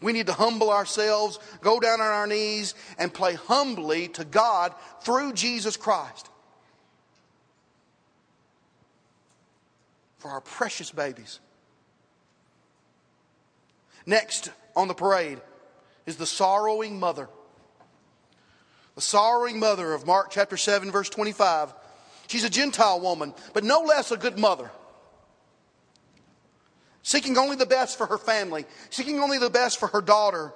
We 0.00 0.12
need 0.12 0.26
to 0.26 0.34
humble 0.34 0.70
ourselves, 0.70 1.38
go 1.62 1.80
down 1.80 2.00
on 2.00 2.06
our 2.06 2.26
knees, 2.26 2.74
and 2.98 3.12
pray 3.12 3.34
humbly 3.34 4.08
to 4.08 4.24
God 4.24 4.74
through 5.00 5.32
Jesus 5.32 5.78
Christ 5.78 6.28
for 10.18 10.30
our 10.30 10.40
precious 10.40 10.90
babies. 10.90 11.40
Next 14.06 14.50
on 14.76 14.88
the 14.88 14.94
parade 14.94 15.40
is 16.06 16.16
the 16.16 16.26
sorrowing 16.26 17.00
mother. 17.00 17.28
The 18.94 19.00
sorrowing 19.00 19.58
mother 19.58 19.92
of 19.92 20.06
Mark 20.06 20.30
chapter 20.30 20.56
7, 20.56 20.90
verse 20.90 21.08
25. 21.08 21.74
She's 22.26 22.44
a 22.44 22.50
Gentile 22.50 23.00
woman, 23.00 23.34
but 23.52 23.64
no 23.64 23.80
less 23.80 24.10
a 24.10 24.16
good 24.16 24.38
mother 24.38 24.70
seeking 27.04 27.36
only 27.38 27.54
the 27.54 27.66
best 27.66 27.96
for 27.96 28.06
her 28.06 28.18
family, 28.18 28.64
seeking 28.90 29.20
only 29.20 29.38
the 29.38 29.50
best 29.50 29.78
for 29.78 29.86
her 29.88 30.00
daughter. 30.00 30.52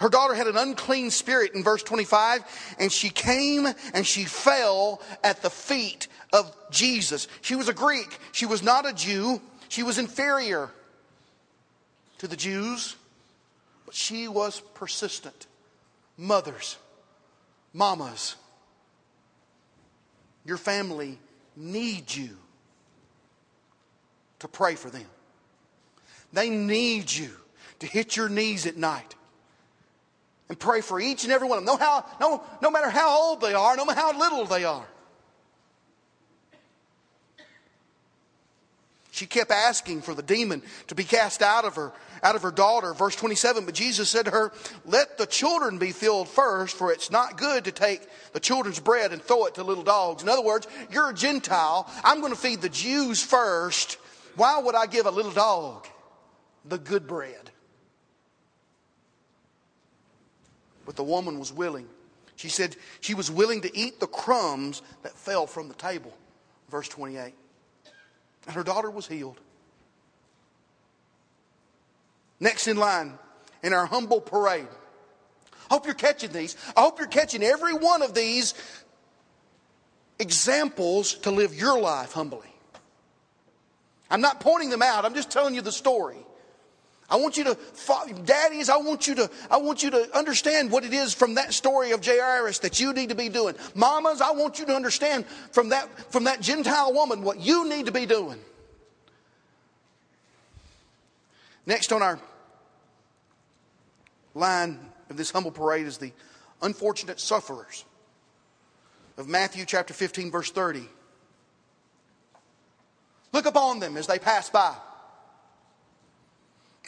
Her 0.00 0.08
daughter 0.08 0.34
had 0.34 0.48
an 0.48 0.56
unclean 0.56 1.10
spirit 1.10 1.54
in 1.54 1.62
verse 1.62 1.82
25, 1.82 2.74
and 2.80 2.90
she 2.90 3.10
came 3.10 3.68
and 3.94 4.06
she 4.06 4.24
fell 4.24 5.00
at 5.22 5.42
the 5.42 5.50
feet 5.50 6.08
of 6.32 6.52
Jesus. 6.70 7.28
She 7.42 7.54
was 7.54 7.68
a 7.68 7.74
Greek, 7.74 8.18
she 8.32 8.46
was 8.46 8.62
not 8.62 8.88
a 8.88 8.92
Jew, 8.92 9.40
she 9.68 9.82
was 9.82 9.98
inferior 9.98 10.70
to 12.18 12.26
the 12.26 12.36
Jews, 12.36 12.96
but 13.84 13.94
she 13.94 14.26
was 14.26 14.60
persistent. 14.74 15.46
Mothers, 16.16 16.76
mamas, 17.72 18.36
your 20.44 20.56
family 20.56 21.18
needs 21.56 22.16
you 22.16 22.36
to 24.38 24.48
pray 24.48 24.74
for 24.74 24.90
them. 24.90 25.06
They 26.32 26.50
need 26.50 27.12
you 27.12 27.30
to 27.80 27.86
hit 27.86 28.16
your 28.16 28.28
knees 28.28 28.66
at 28.66 28.76
night 28.76 29.14
and 30.48 30.58
pray 30.58 30.80
for 30.80 31.00
each 31.00 31.24
and 31.24 31.32
every 31.32 31.48
one 31.48 31.58
of 31.58 31.64
them. 31.64 31.78
No, 31.78 31.84
how, 31.84 32.04
no, 32.20 32.42
no 32.62 32.70
matter 32.70 32.90
how 32.90 33.10
old 33.10 33.40
they 33.40 33.54
are, 33.54 33.76
no 33.76 33.84
matter 33.84 34.00
how 34.00 34.18
little 34.18 34.44
they 34.44 34.64
are. 34.64 34.86
She 39.20 39.26
kept 39.26 39.50
asking 39.50 40.00
for 40.00 40.14
the 40.14 40.22
demon 40.22 40.62
to 40.86 40.94
be 40.94 41.04
cast 41.04 41.42
out 41.42 41.66
of 41.66 41.76
her, 41.76 41.92
out 42.22 42.36
of 42.36 42.42
her 42.42 42.50
daughter. 42.50 42.94
Verse 42.94 43.14
27, 43.14 43.66
but 43.66 43.74
Jesus 43.74 44.08
said 44.08 44.24
to 44.24 44.30
her, 44.30 44.50
Let 44.86 45.18
the 45.18 45.26
children 45.26 45.76
be 45.76 45.92
filled 45.92 46.26
first, 46.26 46.74
for 46.74 46.90
it's 46.90 47.10
not 47.10 47.36
good 47.36 47.64
to 47.64 47.70
take 47.70 48.00
the 48.32 48.40
children's 48.40 48.80
bread 48.80 49.12
and 49.12 49.20
throw 49.20 49.44
it 49.44 49.56
to 49.56 49.62
little 49.62 49.84
dogs. 49.84 50.22
In 50.22 50.30
other 50.30 50.40
words, 50.40 50.66
you're 50.90 51.10
a 51.10 51.14
Gentile. 51.14 51.86
I'm 52.02 52.20
going 52.20 52.32
to 52.32 52.38
feed 52.38 52.62
the 52.62 52.70
Jews 52.70 53.22
first. 53.22 53.98
Why 54.36 54.58
would 54.58 54.74
I 54.74 54.86
give 54.86 55.04
a 55.04 55.10
little 55.10 55.32
dog? 55.32 55.86
the 56.64 56.78
good 56.78 57.06
bread. 57.06 57.50
But 60.86 60.96
the 60.96 61.04
woman 61.04 61.38
was 61.38 61.52
willing. 61.52 61.88
She 62.36 62.48
said 62.48 62.74
she 63.00 63.12
was 63.14 63.30
willing 63.30 63.60
to 63.62 63.76
eat 63.76 64.00
the 64.00 64.06
crumbs 64.06 64.80
that 65.02 65.12
fell 65.12 65.46
from 65.46 65.68
the 65.68 65.74
table. 65.74 66.16
Verse 66.70 66.88
28. 66.88 67.34
And 68.46 68.56
her 68.56 68.62
daughter 68.62 68.90
was 68.90 69.06
healed. 69.06 69.38
Next 72.38 72.66
in 72.68 72.76
line 72.76 73.18
in 73.62 73.72
our 73.72 73.86
humble 73.86 74.20
parade. 74.20 74.66
I 75.70 75.74
hope 75.74 75.86
you're 75.86 75.94
catching 75.94 76.32
these. 76.32 76.56
I 76.76 76.80
hope 76.80 76.98
you're 76.98 77.08
catching 77.08 77.42
every 77.42 77.74
one 77.74 78.02
of 78.02 78.14
these 78.14 78.54
examples 80.18 81.14
to 81.14 81.30
live 81.30 81.54
your 81.54 81.80
life 81.80 82.12
humbly. 82.12 82.48
I'm 84.10 84.20
not 84.20 84.40
pointing 84.40 84.70
them 84.70 84.82
out, 84.82 85.04
I'm 85.04 85.14
just 85.14 85.30
telling 85.30 85.54
you 85.54 85.62
the 85.62 85.72
story. 85.72 86.16
I 87.10 87.16
want 87.16 87.36
you 87.36 87.44
to, 87.44 87.58
daddies, 88.24 88.68
I 88.68 88.76
want 88.76 89.08
you 89.08 89.16
to, 89.16 89.30
I 89.50 89.56
want 89.56 89.82
you 89.82 89.90
to 89.90 90.16
understand 90.16 90.70
what 90.70 90.84
it 90.84 90.92
is 90.92 91.12
from 91.12 91.34
that 91.34 91.52
story 91.52 91.90
of 91.90 92.04
Jairus 92.04 92.60
that 92.60 92.78
you 92.78 92.92
need 92.92 93.08
to 93.08 93.16
be 93.16 93.28
doing. 93.28 93.56
Mamas, 93.74 94.20
I 94.20 94.30
want 94.30 94.60
you 94.60 94.66
to 94.66 94.74
understand 94.76 95.26
from 95.50 95.70
that, 95.70 95.88
from 96.12 96.24
that 96.24 96.40
Gentile 96.40 96.92
woman 96.92 97.22
what 97.22 97.40
you 97.40 97.68
need 97.68 97.86
to 97.86 97.92
be 97.92 98.06
doing. 98.06 98.38
Next 101.66 101.92
on 101.92 102.00
our 102.00 102.20
line 104.34 104.78
of 105.10 105.16
this 105.16 105.32
humble 105.32 105.50
parade 105.50 105.86
is 105.86 105.98
the 105.98 106.12
unfortunate 106.62 107.18
sufferers 107.18 107.84
of 109.18 109.28
Matthew 109.28 109.64
chapter 109.64 109.92
15, 109.92 110.30
verse 110.30 110.50
30. 110.50 110.88
Look 113.32 113.46
upon 113.46 113.80
them 113.80 113.96
as 113.96 114.06
they 114.06 114.18
pass 114.18 114.48
by. 114.48 114.74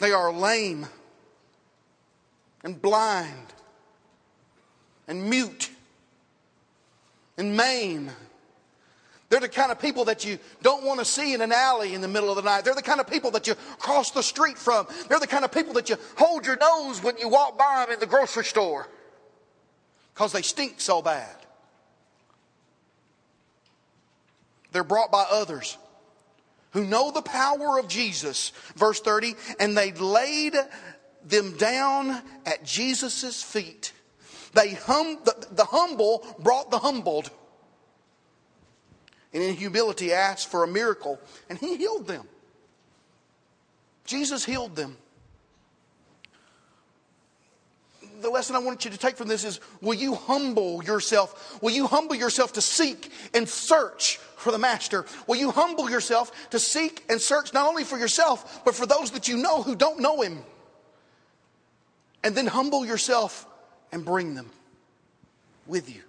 They 0.03 0.11
are 0.11 0.33
lame 0.33 0.85
and 2.61 2.81
blind 2.81 3.53
and 5.07 5.29
mute 5.29 5.69
and 7.37 7.55
maimed. 7.55 8.11
They're 9.29 9.39
the 9.39 9.47
kind 9.47 9.71
of 9.71 9.79
people 9.79 10.03
that 10.03 10.25
you 10.25 10.39
don't 10.61 10.83
want 10.83 10.99
to 10.99 11.05
see 11.05 11.33
in 11.33 11.39
an 11.39 11.53
alley 11.53 11.93
in 11.93 12.01
the 12.01 12.09
middle 12.09 12.29
of 12.29 12.35
the 12.35 12.41
night. 12.41 12.65
They're 12.65 12.75
the 12.75 12.81
kind 12.81 12.99
of 12.99 13.07
people 13.07 13.31
that 13.31 13.47
you 13.47 13.55
cross 13.79 14.11
the 14.11 14.21
street 14.21 14.57
from. 14.57 14.87
They're 15.07 15.21
the 15.21 15.25
kind 15.25 15.45
of 15.45 15.53
people 15.53 15.71
that 15.75 15.87
you 15.87 15.95
hold 16.17 16.45
your 16.45 16.57
nose 16.57 17.01
when 17.01 17.17
you 17.17 17.29
walk 17.29 17.57
by 17.57 17.85
them 17.85 17.93
in 17.93 18.01
the 18.01 18.05
grocery 18.05 18.43
store 18.43 18.89
because 20.13 20.33
they 20.33 20.41
stink 20.41 20.81
so 20.81 21.01
bad. 21.01 21.33
They're 24.73 24.83
brought 24.83 25.13
by 25.13 25.25
others 25.31 25.77
who 26.73 26.83
know 26.83 27.11
the 27.11 27.21
power 27.21 27.79
of 27.79 27.87
Jesus, 27.87 28.51
verse 28.75 28.99
30, 28.99 29.35
and 29.59 29.77
they 29.77 29.91
laid 29.93 30.55
them 31.25 31.55
down 31.57 32.21
at 32.45 32.65
Jesus' 32.65 33.41
feet. 33.41 33.93
They 34.53 34.73
hum, 34.73 35.19
the, 35.23 35.47
the 35.51 35.65
humble 35.65 36.25
brought 36.39 36.71
the 36.71 36.79
humbled. 36.79 37.29
And 39.33 39.41
in 39.41 39.55
humility 39.55 40.13
asked 40.13 40.49
for 40.49 40.63
a 40.63 40.67
miracle, 40.67 41.19
and 41.49 41.57
he 41.57 41.77
healed 41.77 42.07
them. 42.07 42.27
Jesus 44.05 44.43
healed 44.43 44.75
them. 44.75 44.97
The 48.21 48.29
lesson 48.29 48.55
I 48.55 48.59
want 48.59 48.85
you 48.85 48.91
to 48.91 48.97
take 48.97 49.17
from 49.17 49.27
this 49.27 49.43
is 49.43 49.59
will 49.81 49.95
you 49.95 50.15
humble 50.15 50.83
yourself? 50.83 51.61
Will 51.61 51.71
you 51.71 51.87
humble 51.87 52.15
yourself 52.15 52.53
to 52.53 52.61
seek 52.61 53.11
and 53.33 53.47
search 53.47 54.19
for 54.43 54.51
the 54.51 54.59
master? 54.59 55.05
Will 55.25 55.37
you 55.37 55.49
humble 55.49 55.89
yourself 55.89 56.49
to 56.51 56.59
seek 56.59 57.03
and 57.09 57.19
search 57.19 57.53
not 57.53 57.67
only 57.67 57.83
for 57.83 57.97
yourself, 57.97 58.61
but 58.63 58.75
for 58.75 58.85
those 58.85 59.11
that 59.11 59.27
you 59.27 59.37
know 59.37 59.63
who 59.63 59.75
don't 59.75 59.99
know 59.99 60.21
him? 60.21 60.43
And 62.23 62.35
then 62.35 62.45
humble 62.45 62.85
yourself 62.85 63.47
and 63.91 64.05
bring 64.05 64.35
them 64.35 64.49
with 65.65 65.89
you 65.93 66.01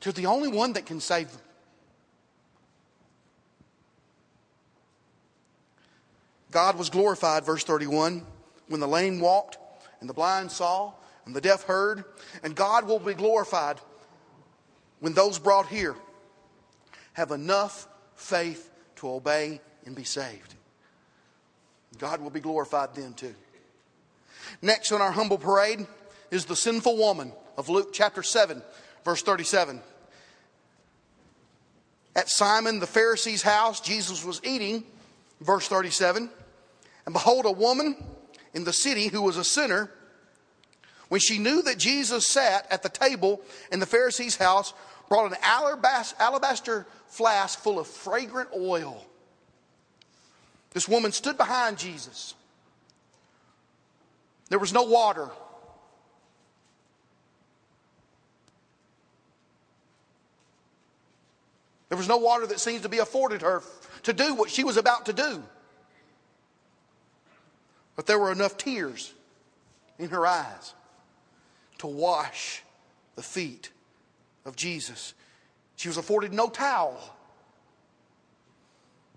to 0.00 0.12
the 0.12 0.26
only 0.26 0.48
one 0.48 0.74
that 0.74 0.86
can 0.86 1.00
save 1.00 1.32
them. 1.32 1.40
God 6.50 6.78
was 6.78 6.88
glorified, 6.88 7.44
verse 7.44 7.64
31, 7.64 8.24
when 8.68 8.80
the 8.80 8.88
lame 8.88 9.20
walked 9.20 9.58
and 10.00 10.08
the 10.08 10.14
blind 10.14 10.50
saw 10.50 10.92
and 11.26 11.34
the 11.34 11.40
deaf 11.40 11.64
heard, 11.64 12.04
and 12.42 12.54
God 12.54 12.86
will 12.86 12.98
be 12.98 13.12
glorified 13.12 13.78
when 15.00 15.12
those 15.12 15.38
brought 15.38 15.66
here 15.66 15.94
have 17.18 17.32
enough 17.32 17.88
faith 18.14 18.70
to 18.94 19.10
obey 19.10 19.60
and 19.84 19.96
be 19.96 20.04
saved. 20.04 20.54
God 21.98 22.20
will 22.20 22.30
be 22.30 22.38
glorified 22.38 22.94
then 22.94 23.12
too. 23.12 23.34
Next 24.62 24.92
on 24.92 25.02
our 25.02 25.10
humble 25.10 25.36
parade 25.36 25.84
is 26.30 26.44
the 26.44 26.54
sinful 26.54 26.96
woman 26.96 27.32
of 27.56 27.68
Luke 27.68 27.92
chapter 27.92 28.22
7, 28.22 28.62
verse 29.04 29.22
37. 29.22 29.80
At 32.14 32.28
Simon 32.28 32.78
the 32.78 32.86
Pharisee's 32.86 33.42
house, 33.42 33.80
Jesus 33.80 34.24
was 34.24 34.40
eating, 34.44 34.84
verse 35.40 35.66
37. 35.66 36.30
And 37.04 37.12
behold, 37.12 37.46
a 37.46 37.50
woman 37.50 37.96
in 38.54 38.62
the 38.62 38.72
city 38.72 39.08
who 39.08 39.22
was 39.22 39.36
a 39.36 39.44
sinner, 39.44 39.90
when 41.08 41.20
she 41.20 41.38
knew 41.38 41.62
that 41.62 41.78
Jesus 41.78 42.28
sat 42.28 42.68
at 42.70 42.84
the 42.84 42.88
table 42.88 43.40
in 43.72 43.80
the 43.80 43.86
Pharisee's 43.86 44.36
house, 44.36 44.72
brought 45.08 45.30
an 45.30 45.38
alabaster 45.42 46.86
flask 47.06 47.58
full 47.58 47.78
of 47.78 47.86
fragrant 47.86 48.50
oil. 48.54 49.04
This 50.72 50.88
woman 50.88 51.12
stood 51.12 51.36
behind 51.36 51.78
Jesus. 51.78 52.34
There 54.50 54.58
was 54.58 54.72
no 54.72 54.82
water. 54.82 55.30
There 61.88 61.96
was 61.96 62.08
no 62.08 62.18
water 62.18 62.46
that 62.46 62.60
seems 62.60 62.82
to 62.82 62.88
be 62.88 62.98
afforded 62.98 63.42
her 63.42 63.62
to 64.02 64.12
do 64.12 64.34
what 64.34 64.50
she 64.50 64.62
was 64.62 64.76
about 64.76 65.06
to 65.06 65.12
do. 65.12 65.42
But 67.96 68.06
there 68.06 68.18
were 68.18 68.30
enough 68.30 68.56
tears 68.58 69.12
in 69.98 70.10
her 70.10 70.26
eyes 70.26 70.74
to 71.78 71.86
wash 71.86 72.62
the 73.16 73.22
feet 73.22 73.70
of 74.44 74.56
Jesus. 74.56 75.14
She 75.76 75.88
was 75.88 75.96
afforded 75.96 76.32
no 76.32 76.48
towel. 76.48 76.98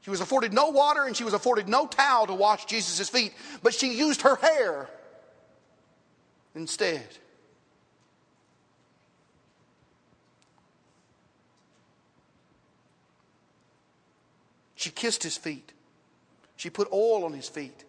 She 0.01 0.09
was 0.09 0.21
afforded 0.21 0.53
no 0.53 0.69
water 0.69 1.05
and 1.05 1.15
she 1.15 1.23
was 1.23 1.33
afforded 1.33 1.67
no 1.67 1.85
towel 1.85 2.27
to 2.27 2.33
wash 2.33 2.65
Jesus' 2.65 3.09
feet, 3.09 3.33
but 3.61 3.73
she 3.73 3.93
used 3.93 4.21
her 4.21 4.35
hair 4.35 4.89
instead. 6.55 7.07
She 14.75 14.89
kissed 14.89 15.21
his 15.21 15.37
feet. 15.37 15.71
She 16.55 16.71
put 16.71 16.91
oil 16.91 17.23
on 17.23 17.33
his 17.33 17.47
feet. 17.47 17.85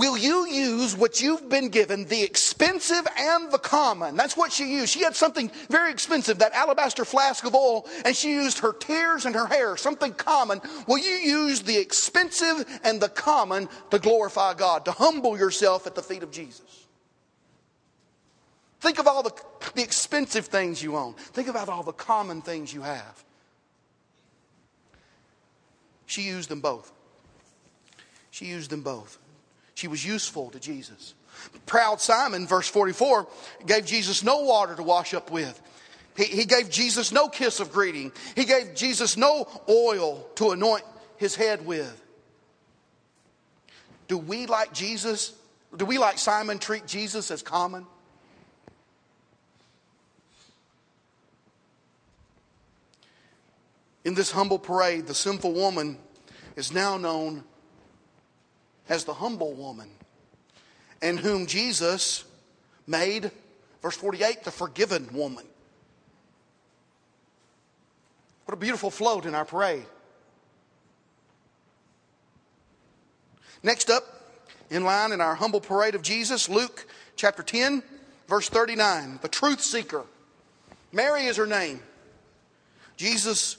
Will 0.00 0.16
you 0.16 0.46
use 0.46 0.96
what 0.96 1.20
you've 1.20 1.50
been 1.50 1.68
given, 1.68 2.06
the 2.06 2.22
expensive 2.22 3.06
and 3.18 3.52
the 3.52 3.58
common? 3.58 4.16
That's 4.16 4.34
what 4.34 4.50
she 4.50 4.64
used. 4.64 4.94
She 4.94 5.02
had 5.02 5.14
something 5.14 5.50
very 5.68 5.92
expensive, 5.92 6.38
that 6.38 6.54
alabaster 6.54 7.04
flask 7.04 7.44
of 7.44 7.54
oil, 7.54 7.86
and 8.06 8.16
she 8.16 8.30
used 8.30 8.60
her 8.60 8.72
tears 8.72 9.26
and 9.26 9.34
her 9.34 9.46
hair, 9.46 9.76
something 9.76 10.14
common. 10.14 10.62
Will 10.86 10.96
you 10.96 11.16
use 11.16 11.60
the 11.60 11.76
expensive 11.76 12.64
and 12.82 12.98
the 12.98 13.10
common 13.10 13.68
to 13.90 13.98
glorify 13.98 14.54
God, 14.54 14.86
to 14.86 14.92
humble 14.92 15.36
yourself 15.36 15.86
at 15.86 15.94
the 15.94 16.02
feet 16.02 16.22
of 16.22 16.30
Jesus? 16.30 16.86
Think 18.80 19.00
of 19.00 19.06
all 19.06 19.22
the, 19.22 19.34
the 19.74 19.82
expensive 19.82 20.46
things 20.46 20.82
you 20.82 20.96
own. 20.96 21.12
Think 21.12 21.48
about 21.48 21.68
all 21.68 21.82
the 21.82 21.92
common 21.92 22.40
things 22.40 22.72
you 22.72 22.80
have. 22.80 23.22
She 26.06 26.22
used 26.22 26.48
them 26.48 26.62
both. 26.62 26.90
She 28.30 28.46
used 28.46 28.70
them 28.70 28.80
both. 28.80 29.18
She 29.80 29.88
was 29.88 30.04
useful 30.04 30.50
to 30.50 30.60
Jesus. 30.60 31.14
Proud 31.64 32.02
Simon, 32.02 32.46
verse 32.46 32.68
44, 32.68 33.26
gave 33.64 33.86
Jesus 33.86 34.22
no 34.22 34.42
water 34.42 34.74
to 34.76 34.82
wash 34.82 35.14
up 35.14 35.30
with. 35.30 35.58
He, 36.14 36.24
he 36.24 36.44
gave 36.44 36.68
Jesus 36.68 37.12
no 37.12 37.30
kiss 37.30 37.60
of 37.60 37.72
greeting. 37.72 38.12
He 38.36 38.44
gave 38.44 38.74
Jesus 38.74 39.16
no 39.16 39.48
oil 39.70 40.28
to 40.34 40.50
anoint 40.50 40.82
his 41.16 41.34
head 41.34 41.64
with. 41.64 41.98
Do 44.06 44.18
we, 44.18 44.44
like 44.44 44.74
Jesus, 44.74 45.32
do 45.74 45.86
we, 45.86 45.96
like 45.96 46.18
Simon, 46.18 46.58
treat 46.58 46.86
Jesus 46.86 47.30
as 47.30 47.40
common? 47.40 47.86
In 54.04 54.12
this 54.12 54.30
humble 54.30 54.58
parade, 54.58 55.06
the 55.06 55.14
sinful 55.14 55.54
woman 55.54 55.96
is 56.54 56.70
now 56.70 56.98
known 56.98 57.44
as 58.90 59.04
the 59.04 59.14
humble 59.14 59.54
woman, 59.54 59.88
and 61.00 61.18
whom 61.18 61.46
Jesus 61.46 62.24
made, 62.88 63.30
verse 63.80 63.96
48, 63.96 64.42
the 64.42 64.50
forgiven 64.50 65.08
woman. 65.14 65.46
What 68.44 68.54
a 68.54 68.56
beautiful 68.56 68.90
float 68.90 69.26
in 69.26 69.34
our 69.34 69.44
parade. 69.44 69.86
Next 73.62 73.90
up, 73.90 74.02
in 74.70 74.82
line 74.82 75.12
in 75.12 75.20
our 75.20 75.36
humble 75.36 75.60
parade 75.60 75.94
of 75.94 76.02
Jesus, 76.02 76.48
Luke 76.48 76.84
chapter 77.14 77.44
10, 77.44 77.84
verse 78.28 78.48
39, 78.48 79.20
the 79.22 79.28
truth 79.28 79.60
seeker. 79.60 80.04
Mary 80.90 81.26
is 81.26 81.36
her 81.36 81.46
name. 81.46 81.80
Jesus 82.96 83.56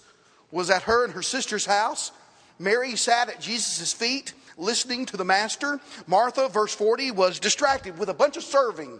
was 0.51 0.69
at 0.69 0.83
her 0.83 1.05
and 1.05 1.13
her 1.13 1.21
sister's 1.21 1.65
house. 1.65 2.11
Mary 2.59 2.97
sat 2.97 3.29
at 3.29 3.39
Jesus' 3.39 3.93
feet 3.93 4.33
listening 4.57 5.05
to 5.07 5.17
the 5.17 5.25
master. 5.25 5.79
Martha, 6.07 6.47
verse 6.47 6.73
40, 6.73 7.11
was 7.11 7.39
distracted 7.39 7.97
with 7.97 8.09
a 8.09 8.13
bunch 8.13 8.37
of 8.37 8.43
serving. 8.43 8.99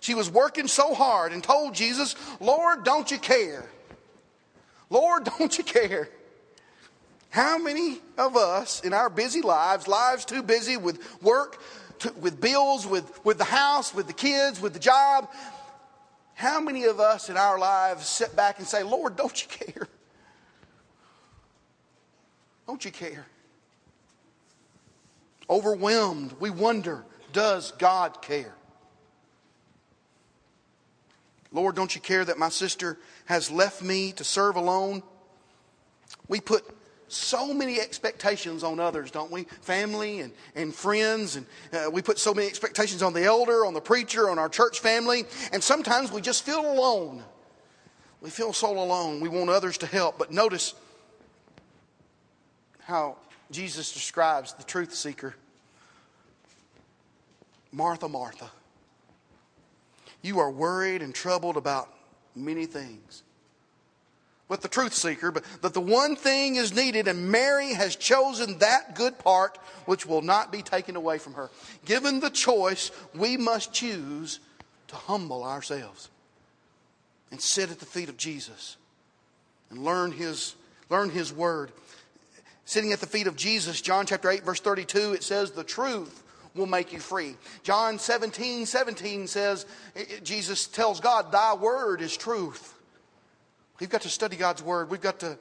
She 0.00 0.14
was 0.14 0.30
working 0.30 0.68
so 0.68 0.94
hard 0.94 1.32
and 1.32 1.42
told 1.42 1.74
Jesus, 1.74 2.14
Lord, 2.40 2.84
don't 2.84 3.10
you 3.10 3.18
care? 3.18 3.68
Lord, 4.90 5.24
don't 5.38 5.56
you 5.56 5.64
care? 5.64 6.08
How 7.30 7.58
many 7.58 7.98
of 8.16 8.36
us 8.36 8.80
in 8.80 8.92
our 8.92 9.10
busy 9.10 9.42
lives, 9.42 9.88
lives 9.88 10.24
too 10.24 10.42
busy 10.42 10.76
with 10.76 11.22
work, 11.22 11.60
to, 12.00 12.12
with 12.20 12.40
bills, 12.40 12.86
with, 12.86 13.24
with 13.24 13.38
the 13.38 13.44
house, 13.44 13.94
with 13.94 14.06
the 14.06 14.12
kids, 14.12 14.60
with 14.60 14.72
the 14.72 14.78
job, 14.78 15.28
how 16.34 16.60
many 16.60 16.84
of 16.84 17.00
us 17.00 17.30
in 17.30 17.38
our 17.38 17.58
lives 17.58 18.06
sit 18.06 18.36
back 18.36 18.58
and 18.58 18.68
say, 18.68 18.82
Lord, 18.82 19.16
don't 19.16 19.42
you 19.42 19.48
care? 19.48 19.88
Don't 22.66 22.84
you 22.84 22.90
care? 22.90 23.26
Overwhelmed, 25.48 26.34
we 26.40 26.50
wonder, 26.50 27.04
does 27.32 27.72
God 27.72 28.20
care? 28.22 28.54
Lord, 31.52 31.76
don't 31.76 31.94
you 31.94 32.00
care 32.00 32.24
that 32.24 32.38
my 32.38 32.48
sister 32.48 32.98
has 33.26 33.50
left 33.50 33.82
me 33.82 34.12
to 34.12 34.24
serve 34.24 34.56
alone? 34.56 35.02
We 36.28 36.40
put 36.40 36.64
so 37.08 37.54
many 37.54 37.80
expectations 37.80 38.64
on 38.64 38.80
others, 38.80 39.10
don't 39.10 39.30
we? 39.30 39.44
Family 39.62 40.20
and, 40.20 40.32
and 40.54 40.74
friends. 40.74 41.36
And 41.36 41.46
uh, 41.72 41.90
we 41.90 42.02
put 42.02 42.18
so 42.18 42.34
many 42.34 42.48
expectations 42.48 43.02
on 43.02 43.12
the 43.12 43.24
elder, 43.24 43.64
on 43.64 43.74
the 43.74 43.80
preacher, 43.80 44.28
on 44.28 44.38
our 44.38 44.48
church 44.48 44.80
family. 44.80 45.24
And 45.52 45.62
sometimes 45.62 46.10
we 46.10 46.20
just 46.20 46.44
feel 46.44 46.60
alone. 46.60 47.22
We 48.20 48.30
feel 48.30 48.52
so 48.52 48.70
alone. 48.78 49.20
We 49.20 49.28
want 49.28 49.50
others 49.50 49.78
to 49.78 49.86
help. 49.86 50.18
But 50.18 50.32
notice 50.32 50.74
how 52.80 53.16
Jesus 53.50 53.92
describes 53.92 54.52
the 54.54 54.64
truth 54.64 54.94
seeker 54.94 55.34
Martha, 57.72 58.08
Martha, 58.08 58.50
you 60.22 60.38
are 60.38 60.50
worried 60.50 61.02
and 61.02 61.14
troubled 61.14 61.58
about 61.58 61.92
many 62.34 62.64
things. 62.64 63.22
But 64.48 64.62
the 64.62 64.68
truth 64.68 64.94
seeker, 64.94 65.30
but 65.32 65.44
that 65.62 65.74
the 65.74 65.80
one 65.80 66.14
thing 66.14 66.56
is 66.56 66.74
needed, 66.74 67.08
and 67.08 67.30
Mary 67.30 67.74
has 67.74 67.96
chosen 67.96 68.58
that 68.58 68.94
good 68.94 69.18
part 69.18 69.58
which 69.86 70.06
will 70.06 70.22
not 70.22 70.52
be 70.52 70.62
taken 70.62 70.94
away 70.94 71.18
from 71.18 71.34
her. 71.34 71.50
Given 71.84 72.20
the 72.20 72.30
choice, 72.30 72.92
we 73.14 73.36
must 73.36 73.72
choose 73.72 74.38
to 74.88 74.96
humble 74.96 75.42
ourselves 75.42 76.10
and 77.32 77.40
sit 77.40 77.70
at 77.70 77.80
the 77.80 77.86
feet 77.86 78.08
of 78.08 78.16
Jesus 78.16 78.76
and 79.70 79.84
learn 79.84 80.12
his, 80.12 80.54
learn 80.88 81.10
his 81.10 81.32
word 81.32 81.72
sitting 82.66 82.92
at 82.92 83.00
the 83.00 83.06
feet 83.06 83.26
of 83.26 83.36
Jesus, 83.36 83.80
John 83.80 84.04
chapter 84.04 84.28
8, 84.28 84.44
verse 84.44 84.60
32, 84.60 85.14
it 85.14 85.22
says, 85.22 85.52
The 85.52 85.64
truth 85.64 86.22
will 86.54 86.66
make 86.66 86.92
you 86.92 86.98
free. 86.98 87.36
John 87.62 87.98
17, 87.98 88.66
17 88.66 89.26
says, 89.28 89.64
eh, 89.94 90.00
eh, 90.00 90.20
Jesus 90.22 90.66
tells 90.66 91.00
God, 91.00 91.32
Thy 91.32 91.54
word 91.54 92.02
is 92.02 92.16
truth. 92.16 92.74
We've 93.80 93.88
got 93.88 94.02
to 94.02 94.08
study 94.08 94.36
God's 94.36 94.62
word. 94.62 94.90
We've 94.90 95.00
got 95.00 95.20
to 95.20 95.38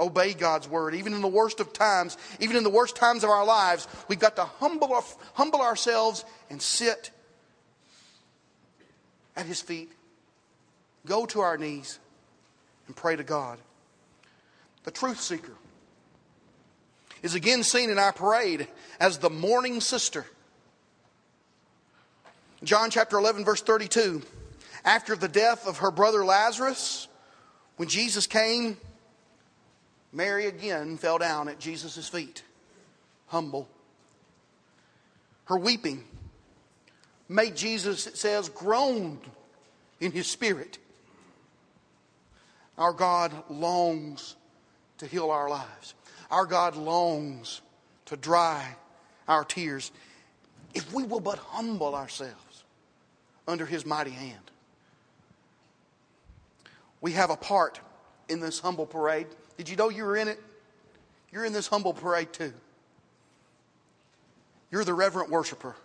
obey 0.00 0.34
God's 0.34 0.68
word. 0.68 0.94
Even 0.94 1.14
in 1.14 1.22
the 1.22 1.28
worst 1.28 1.60
of 1.60 1.72
times, 1.72 2.18
even 2.40 2.56
in 2.56 2.64
the 2.64 2.70
worst 2.70 2.96
times 2.96 3.22
of 3.22 3.30
our 3.30 3.44
lives, 3.44 3.86
we've 4.08 4.18
got 4.18 4.36
to 4.36 4.44
humble, 4.44 5.04
humble 5.34 5.60
ourselves 5.60 6.24
and 6.50 6.60
sit 6.60 7.10
at 9.36 9.46
His 9.46 9.60
feet, 9.60 9.92
go 11.06 11.26
to 11.26 11.40
our 11.40 11.56
knees, 11.56 11.98
and 12.88 12.96
pray 12.96 13.14
to 13.14 13.24
God. 13.24 13.58
The 14.84 14.90
truth 14.90 15.20
seeker 15.20 15.52
is 17.26 17.34
again 17.34 17.64
seen 17.64 17.90
in 17.90 17.98
our 17.98 18.12
parade 18.12 18.68
as 19.00 19.18
the 19.18 19.28
mourning 19.28 19.80
sister. 19.80 20.24
John 22.62 22.88
chapter 22.88 23.18
11, 23.18 23.44
verse 23.44 23.60
32. 23.60 24.22
After 24.84 25.16
the 25.16 25.26
death 25.26 25.66
of 25.66 25.78
her 25.78 25.90
brother 25.90 26.24
Lazarus, 26.24 27.08
when 27.76 27.88
Jesus 27.88 28.28
came, 28.28 28.76
Mary 30.12 30.46
again 30.46 30.96
fell 30.98 31.18
down 31.18 31.48
at 31.48 31.58
Jesus' 31.58 32.08
feet, 32.08 32.44
humble. 33.26 33.68
Her 35.46 35.58
weeping 35.58 36.04
made 37.28 37.56
Jesus, 37.56 38.06
it 38.06 38.16
says, 38.16 38.48
groan 38.48 39.18
in 40.00 40.12
his 40.12 40.28
spirit. 40.28 40.78
Our 42.78 42.92
God 42.92 43.32
longs 43.50 44.36
to 44.98 45.06
heal 45.06 45.32
our 45.32 45.50
lives. 45.50 45.94
Our 46.30 46.46
God 46.46 46.76
longs 46.76 47.60
to 48.06 48.16
dry 48.16 48.76
our 49.28 49.44
tears 49.44 49.90
if 50.74 50.92
we 50.92 51.04
will 51.04 51.20
but 51.20 51.38
humble 51.38 51.94
ourselves 51.94 52.64
under 53.48 53.66
his 53.66 53.86
mighty 53.86 54.10
hand. 54.10 54.50
we 57.00 57.12
have 57.12 57.30
a 57.30 57.36
part 57.36 57.78
in 58.28 58.40
this 58.40 58.58
humble 58.58 58.84
parade. 58.84 59.28
Did 59.56 59.68
you 59.68 59.76
know 59.76 59.88
you 59.88 60.04
were 60.04 60.16
in 60.16 60.28
it? 60.28 60.42
You're 61.30 61.44
in 61.44 61.52
this 61.52 61.68
humble 61.68 61.92
parade 61.92 62.32
too. 62.32 62.52
You're 64.70 64.84
the 64.84 64.94
reverent 64.94 65.30
worshiper 65.30 65.76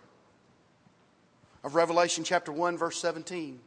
of 1.62 1.76
Revelation 1.76 2.24
chapter 2.24 2.50
1, 2.50 2.76
verse 2.76 2.98
17. 2.98 3.60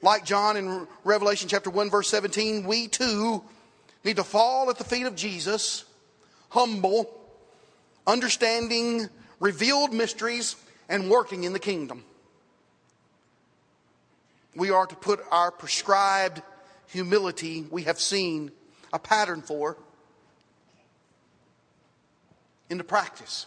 Like 0.00 0.24
John 0.24 0.56
in 0.56 0.86
Revelation 1.04 1.50
chapter 1.50 1.68
1, 1.68 1.90
verse 1.90 2.08
17, 2.08 2.64
we 2.66 2.88
too 2.88 3.42
need 4.04 4.16
to 4.16 4.24
fall 4.24 4.70
at 4.70 4.78
the 4.78 4.84
feet 4.84 5.06
of 5.06 5.14
Jesus, 5.14 5.84
humble, 6.50 7.10
understanding 8.06 9.08
revealed 9.40 9.92
mysteries, 9.92 10.56
and 10.88 11.08
working 11.10 11.44
in 11.44 11.52
the 11.52 11.58
kingdom. 11.58 12.04
We 14.54 14.70
are 14.70 14.86
to 14.86 14.94
put 14.94 15.20
our 15.30 15.50
prescribed 15.50 16.42
humility 16.88 17.66
we 17.70 17.84
have 17.84 17.98
seen 17.98 18.52
a 18.92 18.98
pattern 18.98 19.40
for 19.40 19.78
into 22.68 22.84
practice. 22.84 23.46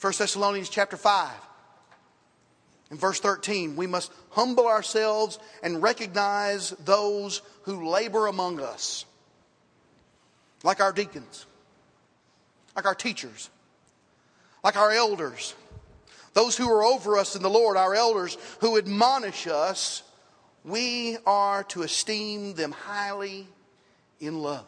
1 0.00 0.12
Thessalonians 0.18 0.68
chapter 0.68 0.96
5 0.96 1.30
in 2.92 2.98
verse 2.98 3.18
13, 3.20 3.74
we 3.74 3.86
must 3.86 4.12
humble 4.28 4.68
ourselves 4.68 5.38
and 5.62 5.82
recognize 5.82 6.70
those 6.84 7.40
who 7.62 7.88
labor 7.88 8.26
among 8.26 8.60
us, 8.60 9.06
like 10.62 10.78
our 10.78 10.92
deacons, 10.92 11.46
like 12.76 12.84
our 12.84 12.94
teachers, 12.94 13.48
like 14.62 14.76
our 14.76 14.90
elders, 14.90 15.54
those 16.34 16.54
who 16.54 16.70
are 16.70 16.84
over 16.84 17.16
us 17.16 17.34
in 17.34 17.42
the 17.42 17.48
Lord, 17.48 17.78
our 17.78 17.94
elders 17.94 18.36
who 18.60 18.76
admonish 18.76 19.46
us. 19.46 20.02
We 20.62 21.16
are 21.24 21.64
to 21.64 21.82
esteem 21.82 22.52
them 22.52 22.72
highly 22.72 23.48
in 24.20 24.38
love. 24.38 24.66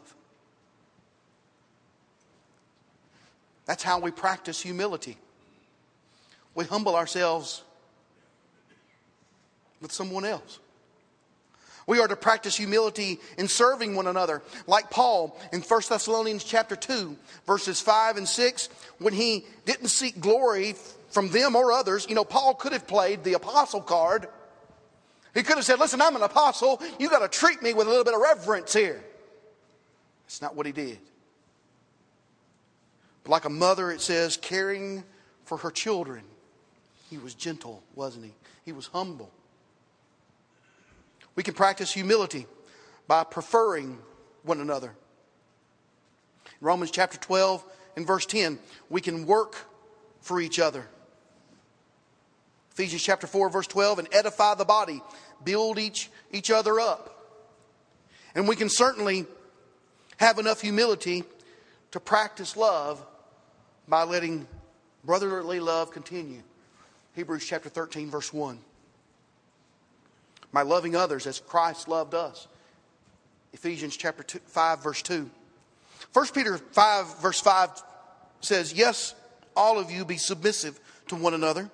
That's 3.67 3.83
how 3.83 3.99
we 3.99 4.11
practice 4.11 4.63
humility. 4.63 5.19
We 6.55 6.65
humble 6.65 6.97
ourselves 6.97 7.63
with 9.85 9.93
someone 9.93 10.25
else. 10.25 10.59
We 11.87 12.01
are 12.01 12.09
to 12.09 12.17
practice 12.17 12.57
humility 12.57 13.21
in 13.37 13.47
serving 13.47 13.95
one 13.95 14.07
another. 14.07 14.43
Like 14.67 14.89
Paul 14.89 15.39
in 15.53 15.61
1 15.61 15.83
Thessalonians 15.87 16.43
chapter 16.43 16.75
2, 16.75 17.15
verses 17.47 17.83
5 17.83 18.17
and 18.17 18.27
6, 18.27 18.69
when 18.99 19.13
he 19.13 19.45
didn't 19.67 19.89
seek 19.89 20.19
glory 20.19 20.75
from 21.11 21.29
them 21.29 21.55
or 21.55 21.71
others, 21.71 22.07
you 22.09 22.15
know, 22.15 22.25
Paul 22.25 22.55
could 22.55 22.73
have 22.73 22.87
played 22.87 23.23
the 23.23 23.35
apostle 23.35 23.83
card. 23.83 24.27
He 25.35 25.43
could 25.43 25.57
have 25.57 25.65
said, 25.67 25.79
Listen, 25.79 26.01
I'm 26.01 26.17
an 26.17 26.23
apostle. 26.23 26.81
You 26.99 27.11
got 27.11 27.19
to 27.19 27.29
treat 27.29 27.63
me 27.63 27.75
with 27.75 27.87
a 27.87 27.91
little 27.91 28.05
bit 28.05 28.15
of 28.15 28.21
reverence 28.21 28.73
here. 28.73 29.05
That's 30.25 30.41
not 30.41 30.57
what 30.57 30.65
he 30.65 30.73
did. 30.73 30.99
But 33.25 33.31
like 33.31 33.45
a 33.45 33.51
mother, 33.51 33.91
it 33.91 34.01
says, 34.01 34.39
caring 34.39 35.05
for 35.45 35.59
her 35.59 35.71
children. 35.71 36.25
He 37.11 37.19
was 37.19 37.35
gentle, 37.35 37.83
wasn't 37.95 38.25
he? 38.25 38.35
He 38.65 38.73
was 38.73 38.87
humble. 38.87 39.31
We 41.37 41.43
can 41.43 41.55
practice 41.55 41.93
humility 41.93 42.47
by 43.07 43.25
preferring 43.25 43.99
one 44.43 44.61
another. 44.61 44.95
Romans 46.61 46.91
chapter 46.91 47.19
12 47.19 47.65
and 47.97 48.07
verse 48.07 48.27
10, 48.27 48.59
we 48.89 49.01
can 49.01 49.27
work 49.27 49.57
for 50.21 50.41
each 50.41 50.59
other. 50.59 50.87
Ephesians 52.73 53.03
chapter 53.03 53.27
4, 53.27 53.51
verse 53.51 53.67
12, 53.67 54.01
and 54.01 54.09
edify 54.13 54.55
the 54.55 54.65
body, 54.65 55.03
build 55.45 55.79
each, 55.79 56.11
each 56.33 56.51
other 56.51 56.81
up. 56.81 57.11
And 58.35 58.49
we 58.49 58.57
can 58.57 58.69
certainly 58.69 59.27
have 60.17 60.39
enough 60.39 60.61
humility 60.61 61.25
to 61.93 62.01
practice 62.01 62.57
love 62.57 63.05
by 63.87 64.03
letting 64.03 64.49
brotherly 65.05 65.61
love 65.61 65.93
continue. 65.93 66.43
Hebrews 67.15 67.45
chapter 67.47 67.69
13, 67.69 68.11
verse 68.11 68.33
1 68.33 68.59
by 70.55 70.63
loving 70.63 70.95
others 70.95 71.27
as 71.27 71.41
Christ 71.41 71.89
loved 71.89 72.15
us. 72.15 72.47
Ephesians 73.53 73.97
chapter 73.97 74.23
two, 74.23 74.39
5 74.47 74.83
verse 74.83 75.03
2. 75.03 75.29
1 76.13 76.27
Peter 76.29 76.57
5 76.59 77.19
verse 77.19 77.41
5 77.41 77.83
says, 78.41 78.73
"Yes, 78.73 79.15
all 79.57 79.79
of 79.79 79.91
you 79.91 80.05
be 80.05 80.17
submissive 80.17 80.81
to 81.09 81.17
one 81.17 81.35
another 81.35 81.71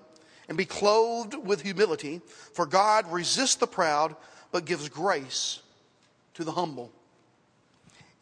and 0.49 0.57
be 0.57 0.65
clothed 0.65 1.35
with 1.35 1.61
humility, 1.61 2.23
for 2.55 2.67
God 2.67 3.11
resists 3.13 3.57
the 3.57 3.67
proud 3.67 4.17
but 4.51 4.65
gives 4.65 4.89
grace 4.89 5.61
to 6.35 6.43
the 6.43 6.53
humble." 6.53 6.91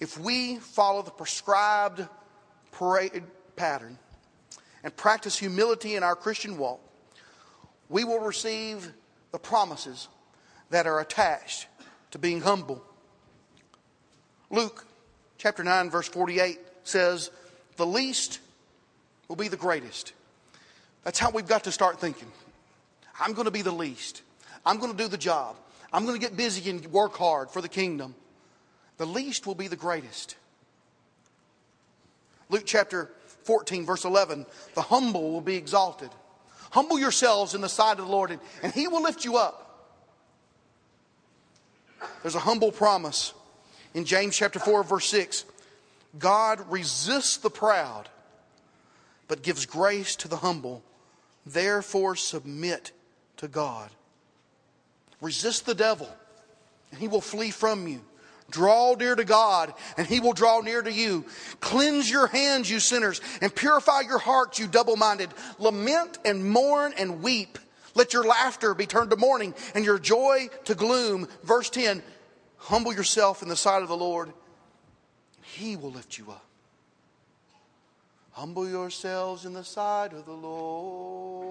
If 0.00 0.18
we 0.18 0.58
follow 0.58 1.02
the 1.02 1.10
prescribed 1.10 2.06
parade 2.72 3.24
pattern 3.54 3.98
and 4.82 4.96
practice 4.96 5.38
humility 5.38 5.94
in 5.94 6.02
our 6.02 6.16
Christian 6.16 6.58
walk, 6.58 6.80
we 7.88 8.02
will 8.02 8.20
receive 8.20 8.92
the 9.30 9.38
promises 9.38 10.08
that 10.70 10.86
are 10.86 11.00
attached 11.00 11.66
to 12.10 12.18
being 12.18 12.40
humble. 12.40 12.82
Luke 14.50 14.86
chapter 15.36 15.62
9, 15.62 15.90
verse 15.90 16.08
48 16.08 16.58
says, 16.84 17.30
The 17.76 17.86
least 17.86 18.40
will 19.28 19.36
be 19.36 19.48
the 19.48 19.56
greatest. 19.56 20.12
That's 21.04 21.18
how 21.18 21.30
we've 21.30 21.46
got 21.46 21.64
to 21.64 21.72
start 21.72 22.00
thinking. 22.00 22.30
I'm 23.20 23.32
going 23.32 23.46
to 23.46 23.50
be 23.50 23.62
the 23.62 23.72
least. 23.72 24.22
I'm 24.64 24.78
going 24.78 24.92
to 24.92 24.96
do 24.96 25.08
the 25.08 25.18
job. 25.18 25.56
I'm 25.92 26.04
going 26.04 26.18
to 26.18 26.20
get 26.20 26.36
busy 26.36 26.68
and 26.70 26.84
work 26.86 27.16
hard 27.16 27.50
for 27.50 27.60
the 27.60 27.68
kingdom. 27.68 28.14
The 28.98 29.06
least 29.06 29.46
will 29.46 29.54
be 29.54 29.68
the 29.68 29.76
greatest. 29.76 30.36
Luke 32.50 32.64
chapter 32.66 33.10
14, 33.44 33.86
verse 33.86 34.04
11 34.04 34.46
The 34.74 34.82
humble 34.82 35.32
will 35.32 35.40
be 35.40 35.56
exalted. 35.56 36.10
Humble 36.70 36.98
yourselves 36.98 37.54
in 37.54 37.60
the 37.60 37.68
sight 37.68 37.98
of 37.98 38.06
the 38.06 38.12
Lord, 38.12 38.38
and 38.62 38.72
he 38.72 38.88
will 38.88 39.02
lift 39.02 39.24
you 39.24 39.36
up. 39.36 39.67
There's 42.22 42.34
a 42.34 42.40
humble 42.40 42.72
promise 42.72 43.32
in 43.94 44.04
James 44.04 44.36
chapter 44.36 44.58
4, 44.58 44.82
verse 44.82 45.06
6. 45.06 45.44
God 46.18 46.60
resists 46.70 47.36
the 47.36 47.50
proud, 47.50 48.08
but 49.26 49.42
gives 49.42 49.66
grace 49.66 50.16
to 50.16 50.28
the 50.28 50.36
humble. 50.36 50.82
Therefore, 51.46 52.16
submit 52.16 52.92
to 53.38 53.48
God. 53.48 53.90
Resist 55.20 55.66
the 55.66 55.74
devil, 55.74 56.08
and 56.90 57.00
he 57.00 57.08
will 57.08 57.20
flee 57.20 57.50
from 57.50 57.88
you. 57.88 58.00
Draw 58.50 58.94
near 58.94 59.14
to 59.14 59.24
God, 59.24 59.74
and 59.98 60.06
he 60.06 60.20
will 60.20 60.32
draw 60.32 60.60
near 60.60 60.80
to 60.80 60.92
you. 60.92 61.26
Cleanse 61.60 62.10
your 62.10 62.26
hands, 62.26 62.70
you 62.70 62.80
sinners, 62.80 63.20
and 63.42 63.54
purify 63.54 64.00
your 64.00 64.18
hearts, 64.18 64.58
you 64.58 64.66
double 64.66 64.96
minded. 64.96 65.28
Lament 65.58 66.18
and 66.24 66.48
mourn 66.48 66.94
and 66.96 67.22
weep. 67.22 67.58
Let 67.98 68.12
your 68.12 68.24
laughter 68.24 68.72
be 68.74 68.86
turned 68.86 69.10
to 69.10 69.16
mourning 69.16 69.54
and 69.74 69.84
your 69.84 69.98
joy 69.98 70.50
to 70.66 70.76
gloom. 70.76 71.26
Verse 71.42 71.68
10 71.68 72.00
Humble 72.56 72.92
yourself 72.94 73.42
in 73.42 73.48
the 73.48 73.56
sight 73.56 73.82
of 73.82 73.88
the 73.88 73.96
Lord, 73.96 74.32
He 75.42 75.74
will 75.74 75.90
lift 75.90 76.16
you 76.16 76.30
up. 76.30 76.44
Humble 78.30 78.68
yourselves 78.68 79.44
in 79.44 79.52
the 79.52 79.64
sight 79.64 80.12
of 80.12 80.26
the 80.26 80.32
Lord. 80.32 81.48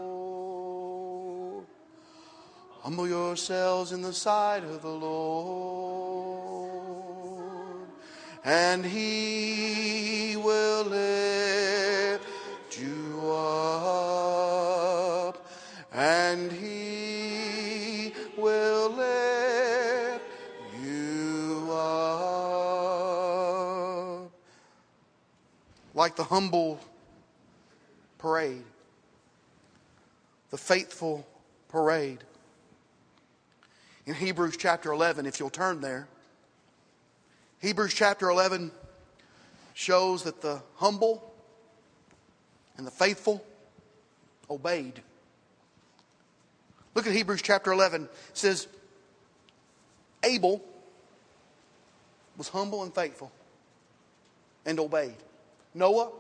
Humble 2.80 3.10
yourselves 3.10 3.92
in 3.92 4.02
the 4.02 4.14
sight 4.14 4.64
of 4.64 4.82
the 4.82 4.88
Lord, 4.88 6.70
and 8.46 8.86
He 8.86 10.38
will 10.38 10.86
lift 10.86 11.47
the 26.18 26.24
humble 26.24 26.80
parade, 28.18 28.64
the 30.50 30.58
faithful 30.58 31.26
parade. 31.70 32.18
In 34.08 34.16
Hebrews 34.16 34.58
chapter 34.58 34.92
11, 34.92 35.28
if 35.28 35.40
you'll 35.40 35.52
turn 35.52 35.80
there, 35.80 36.08
Hebrews 37.62 37.94
chapter 37.94 38.30
11 38.30 38.72
shows 39.76 40.24
that 40.24 40.42
the 40.42 40.60
humble 40.78 41.34
and 42.78 42.88
the 42.88 42.92
faithful 42.92 43.46
obeyed. 44.50 45.02
Look 46.96 47.06
at 47.06 47.14
Hebrews 47.14 47.44
chapter 47.44 47.72
11. 47.72 48.04
It 48.06 48.10
says, 48.34 48.68
Abel 50.24 50.64
was 52.38 52.50
humble 52.50 52.82
and 52.82 52.94
faithful 52.94 53.32
and 54.66 54.80
obeyed. 54.80 55.14
Noah, 55.74 56.12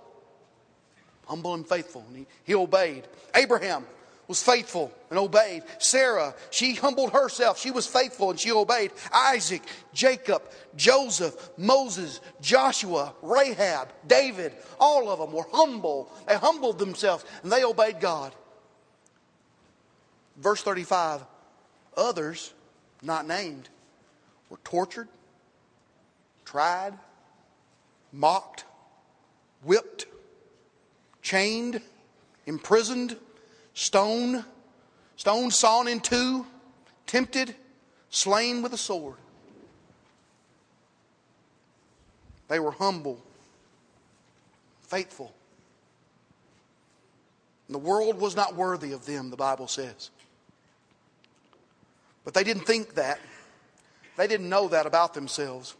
humble 1.25 1.53
and 1.53 1.67
faithful, 1.67 2.03
and 2.07 2.17
he, 2.17 2.27
he 2.43 2.55
obeyed. 2.55 3.07
Abraham 3.35 3.85
was 4.27 4.43
faithful 4.43 4.91
and 5.09 5.17
obeyed. 5.17 5.63
Sarah, 5.79 6.35
she 6.49 6.75
humbled 6.75 7.13
herself. 7.13 7.59
She 7.59 7.71
was 7.71 7.87
faithful 7.87 8.29
and 8.29 8.39
she 8.39 8.51
obeyed. 8.51 8.91
Isaac, 9.13 9.61
Jacob, 9.93 10.43
Joseph, 10.75 11.49
Moses, 11.57 12.19
Joshua, 12.41 13.13
Rahab, 13.21 13.89
David, 14.05 14.53
all 14.79 15.09
of 15.09 15.19
them 15.19 15.31
were 15.31 15.47
humble. 15.51 16.11
They 16.27 16.35
humbled 16.35 16.77
themselves 16.77 17.23
and 17.43 17.51
they 17.51 17.63
obeyed 17.63 17.99
God. 17.99 18.33
Verse 20.37 20.61
35 20.61 21.23
others, 21.95 22.53
not 23.01 23.27
named, 23.27 23.69
were 24.49 24.59
tortured, 24.63 25.07
tried, 26.45 26.93
mocked, 28.11 28.65
whipped, 29.67 30.07
chained, 31.21 31.81
imprisoned 32.45 33.17
stoned, 33.77 34.43
stoned, 35.17 35.53
sawn 35.53 35.87
in 35.87 35.99
two, 35.99 36.47
tempted, 37.05 37.53
slain 38.09 38.63
with 38.63 38.73
a 38.73 38.77
sword. 38.77 39.17
They 42.47 42.59
were 42.59 42.71
humble, 42.71 43.21
faithful. 44.81 45.31
And 47.67 47.75
the 47.75 47.79
world 47.79 48.19
was 48.19 48.35
not 48.35 48.55
worthy 48.55 48.93
of 48.93 49.05
them, 49.05 49.29
the 49.29 49.37
Bible 49.37 49.67
says. 49.67 50.09
But 52.25 52.33
they 52.33 52.43
didn't 52.43 52.65
think 52.65 52.95
that. 52.95 53.19
They 54.15 54.25
didn't 54.25 54.49
know 54.49 54.69
that 54.69 54.87
about 54.87 55.13
themselves. 55.13 55.75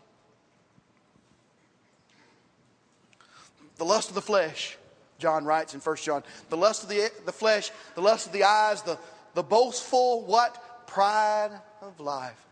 The 3.78 3.86
lust 3.86 4.10
of 4.10 4.16
the 4.16 4.22
flesh 4.22 4.78
John 5.20 5.46
writes 5.46 5.74
in 5.74 5.80
1 5.80 5.96
John. 5.98 6.24
The 6.50 6.58
lust 6.58 6.84
of 6.84 6.90
the, 6.90 7.10
the 7.26 7.32
flesh, 7.32 7.72
the 7.96 8.02
lust 8.02 8.28
of 8.28 8.34
the 8.34 8.44
eyes, 8.44 8.84
the, 8.84 9.00
the 9.34 9.42
boastful, 9.44 10.22
what? 10.26 10.86
Pride 10.88 11.52
of 11.82 12.00
life. 12.00 12.46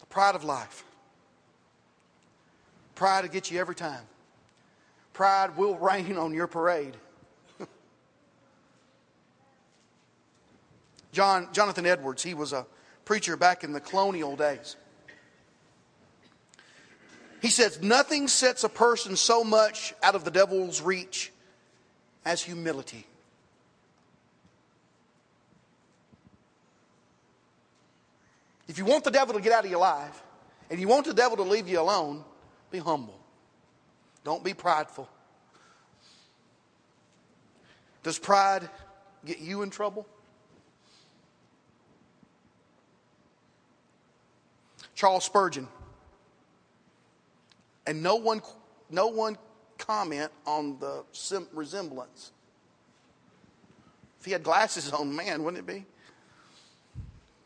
The 0.00 0.06
pride 0.06 0.34
of 0.34 0.44
life. 0.44 0.84
Pride 2.94 3.24
will 3.24 3.30
get 3.30 3.50
you 3.50 3.58
every 3.58 3.74
time. 3.74 4.02
Pride 5.12 5.56
will 5.56 5.74
rain 5.78 6.16
on 6.16 6.32
your 6.32 6.46
parade. 6.46 6.96
John, 11.12 11.48
Jonathan 11.52 11.86
Edwards, 11.86 12.22
he 12.22 12.34
was 12.34 12.52
a 12.52 12.66
preacher 13.04 13.36
back 13.36 13.64
in 13.64 13.72
the 13.72 13.80
colonial 13.80 14.36
days. 14.36 14.76
He 17.40 17.48
says, 17.48 17.82
Nothing 17.82 18.28
sets 18.28 18.64
a 18.64 18.68
person 18.68 19.16
so 19.16 19.42
much 19.42 19.94
out 20.02 20.14
of 20.14 20.24
the 20.24 20.30
devil's 20.30 20.82
reach 20.82 21.32
as 22.24 22.42
humility. 22.42 23.06
If 28.68 28.78
you 28.78 28.84
want 28.84 29.04
the 29.04 29.10
devil 29.10 29.34
to 29.34 29.40
get 29.40 29.52
out 29.52 29.64
of 29.64 29.70
your 29.70 29.80
life 29.80 30.22
and 30.70 30.78
you 30.78 30.86
want 30.86 31.06
the 31.06 31.14
devil 31.14 31.36
to 31.38 31.42
leave 31.42 31.66
you 31.66 31.80
alone, 31.80 32.24
be 32.70 32.78
humble. 32.78 33.18
Don't 34.22 34.44
be 34.44 34.54
prideful. 34.54 35.08
Does 38.02 38.18
pride 38.18 38.68
get 39.24 39.40
you 39.40 39.62
in 39.62 39.70
trouble? 39.70 40.06
Charles 44.94 45.24
Spurgeon 45.24 45.66
and 47.90 48.04
no 48.04 48.14
one, 48.14 48.40
no 48.88 49.08
one 49.08 49.36
comment 49.76 50.30
on 50.46 50.78
the 50.78 51.02
sim- 51.10 51.48
resemblance. 51.52 52.30
If 54.20 54.26
he 54.26 54.30
had 54.30 54.44
glasses 54.44 54.92
on, 54.92 55.16
man, 55.16 55.42
wouldn't 55.42 55.58
it 55.58 55.66
be? 55.66 55.84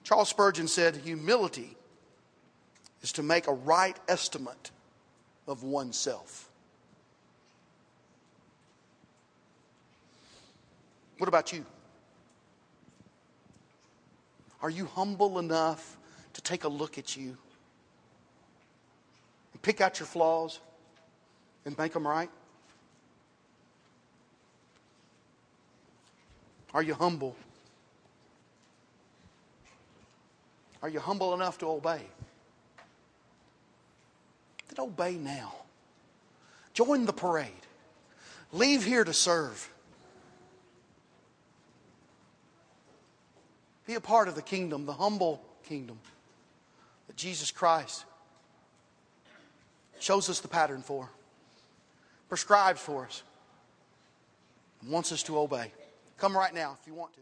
Charles 0.03 0.29
Spurgeon 0.29 0.69
said, 0.69 0.97
Humility 0.97 1.79
is 3.01 3.11
to 3.13 3.23
make 3.23 3.47
a 3.47 3.55
right 3.55 3.99
estimate 4.07 4.71
of 5.49 5.63
oneself. 5.63 6.51
What 11.17 11.29
about 11.29 11.55
you? 11.55 11.65
Are 14.61 14.69
you 14.69 14.85
humble 14.85 15.39
enough 15.39 15.97
to 16.35 16.43
take 16.43 16.65
a 16.65 16.69
look 16.69 16.99
at 16.99 17.17
you? 17.17 17.39
Pick 19.65 19.81
out 19.81 19.99
your 19.99 20.07
flaws 20.07 20.61
and 21.65 21.77
make 21.79 21.95
them 21.95 22.07
right? 22.07 22.31
Are 26.75 26.83
you 26.83 26.93
humble? 26.95 27.35
Are 30.83 30.89
you 30.89 31.01
humble 31.01 31.33
enough 31.33 31.59
to 31.59 31.67
obey? 31.67 32.03
Then 34.69 34.85
obey 34.85 35.15
now. 35.15 35.55
Join 36.75 37.07
the 37.07 37.13
parade. 37.13 37.49
Leave 38.53 38.85
here 38.85 39.03
to 39.03 39.15
serve. 39.15 39.71
Be 43.87 43.95
a 43.95 44.01
part 44.01 44.29
of 44.29 44.35
the 44.35 44.43
kingdom, 44.43 44.85
the 44.85 44.93
humble 44.93 45.43
kingdom 45.67 45.99
that 47.07 47.17
Jesus 47.17 47.51
Christ 47.51 48.05
shows 50.05 50.29
us 50.29 50.41
the 50.41 50.49
pattern 50.49 50.83
for, 50.83 51.09
prescribes 52.29 52.79
for 52.79 53.07
us, 53.07 53.23
wants 54.87 55.13
us 55.13 55.23
to 55.23 55.39
obey. 55.39 55.73
Come 56.19 56.37
right 56.37 56.53
now 56.53 56.77
if 56.79 56.87
you 56.87 56.93
want 56.93 57.15
to. 57.15 57.21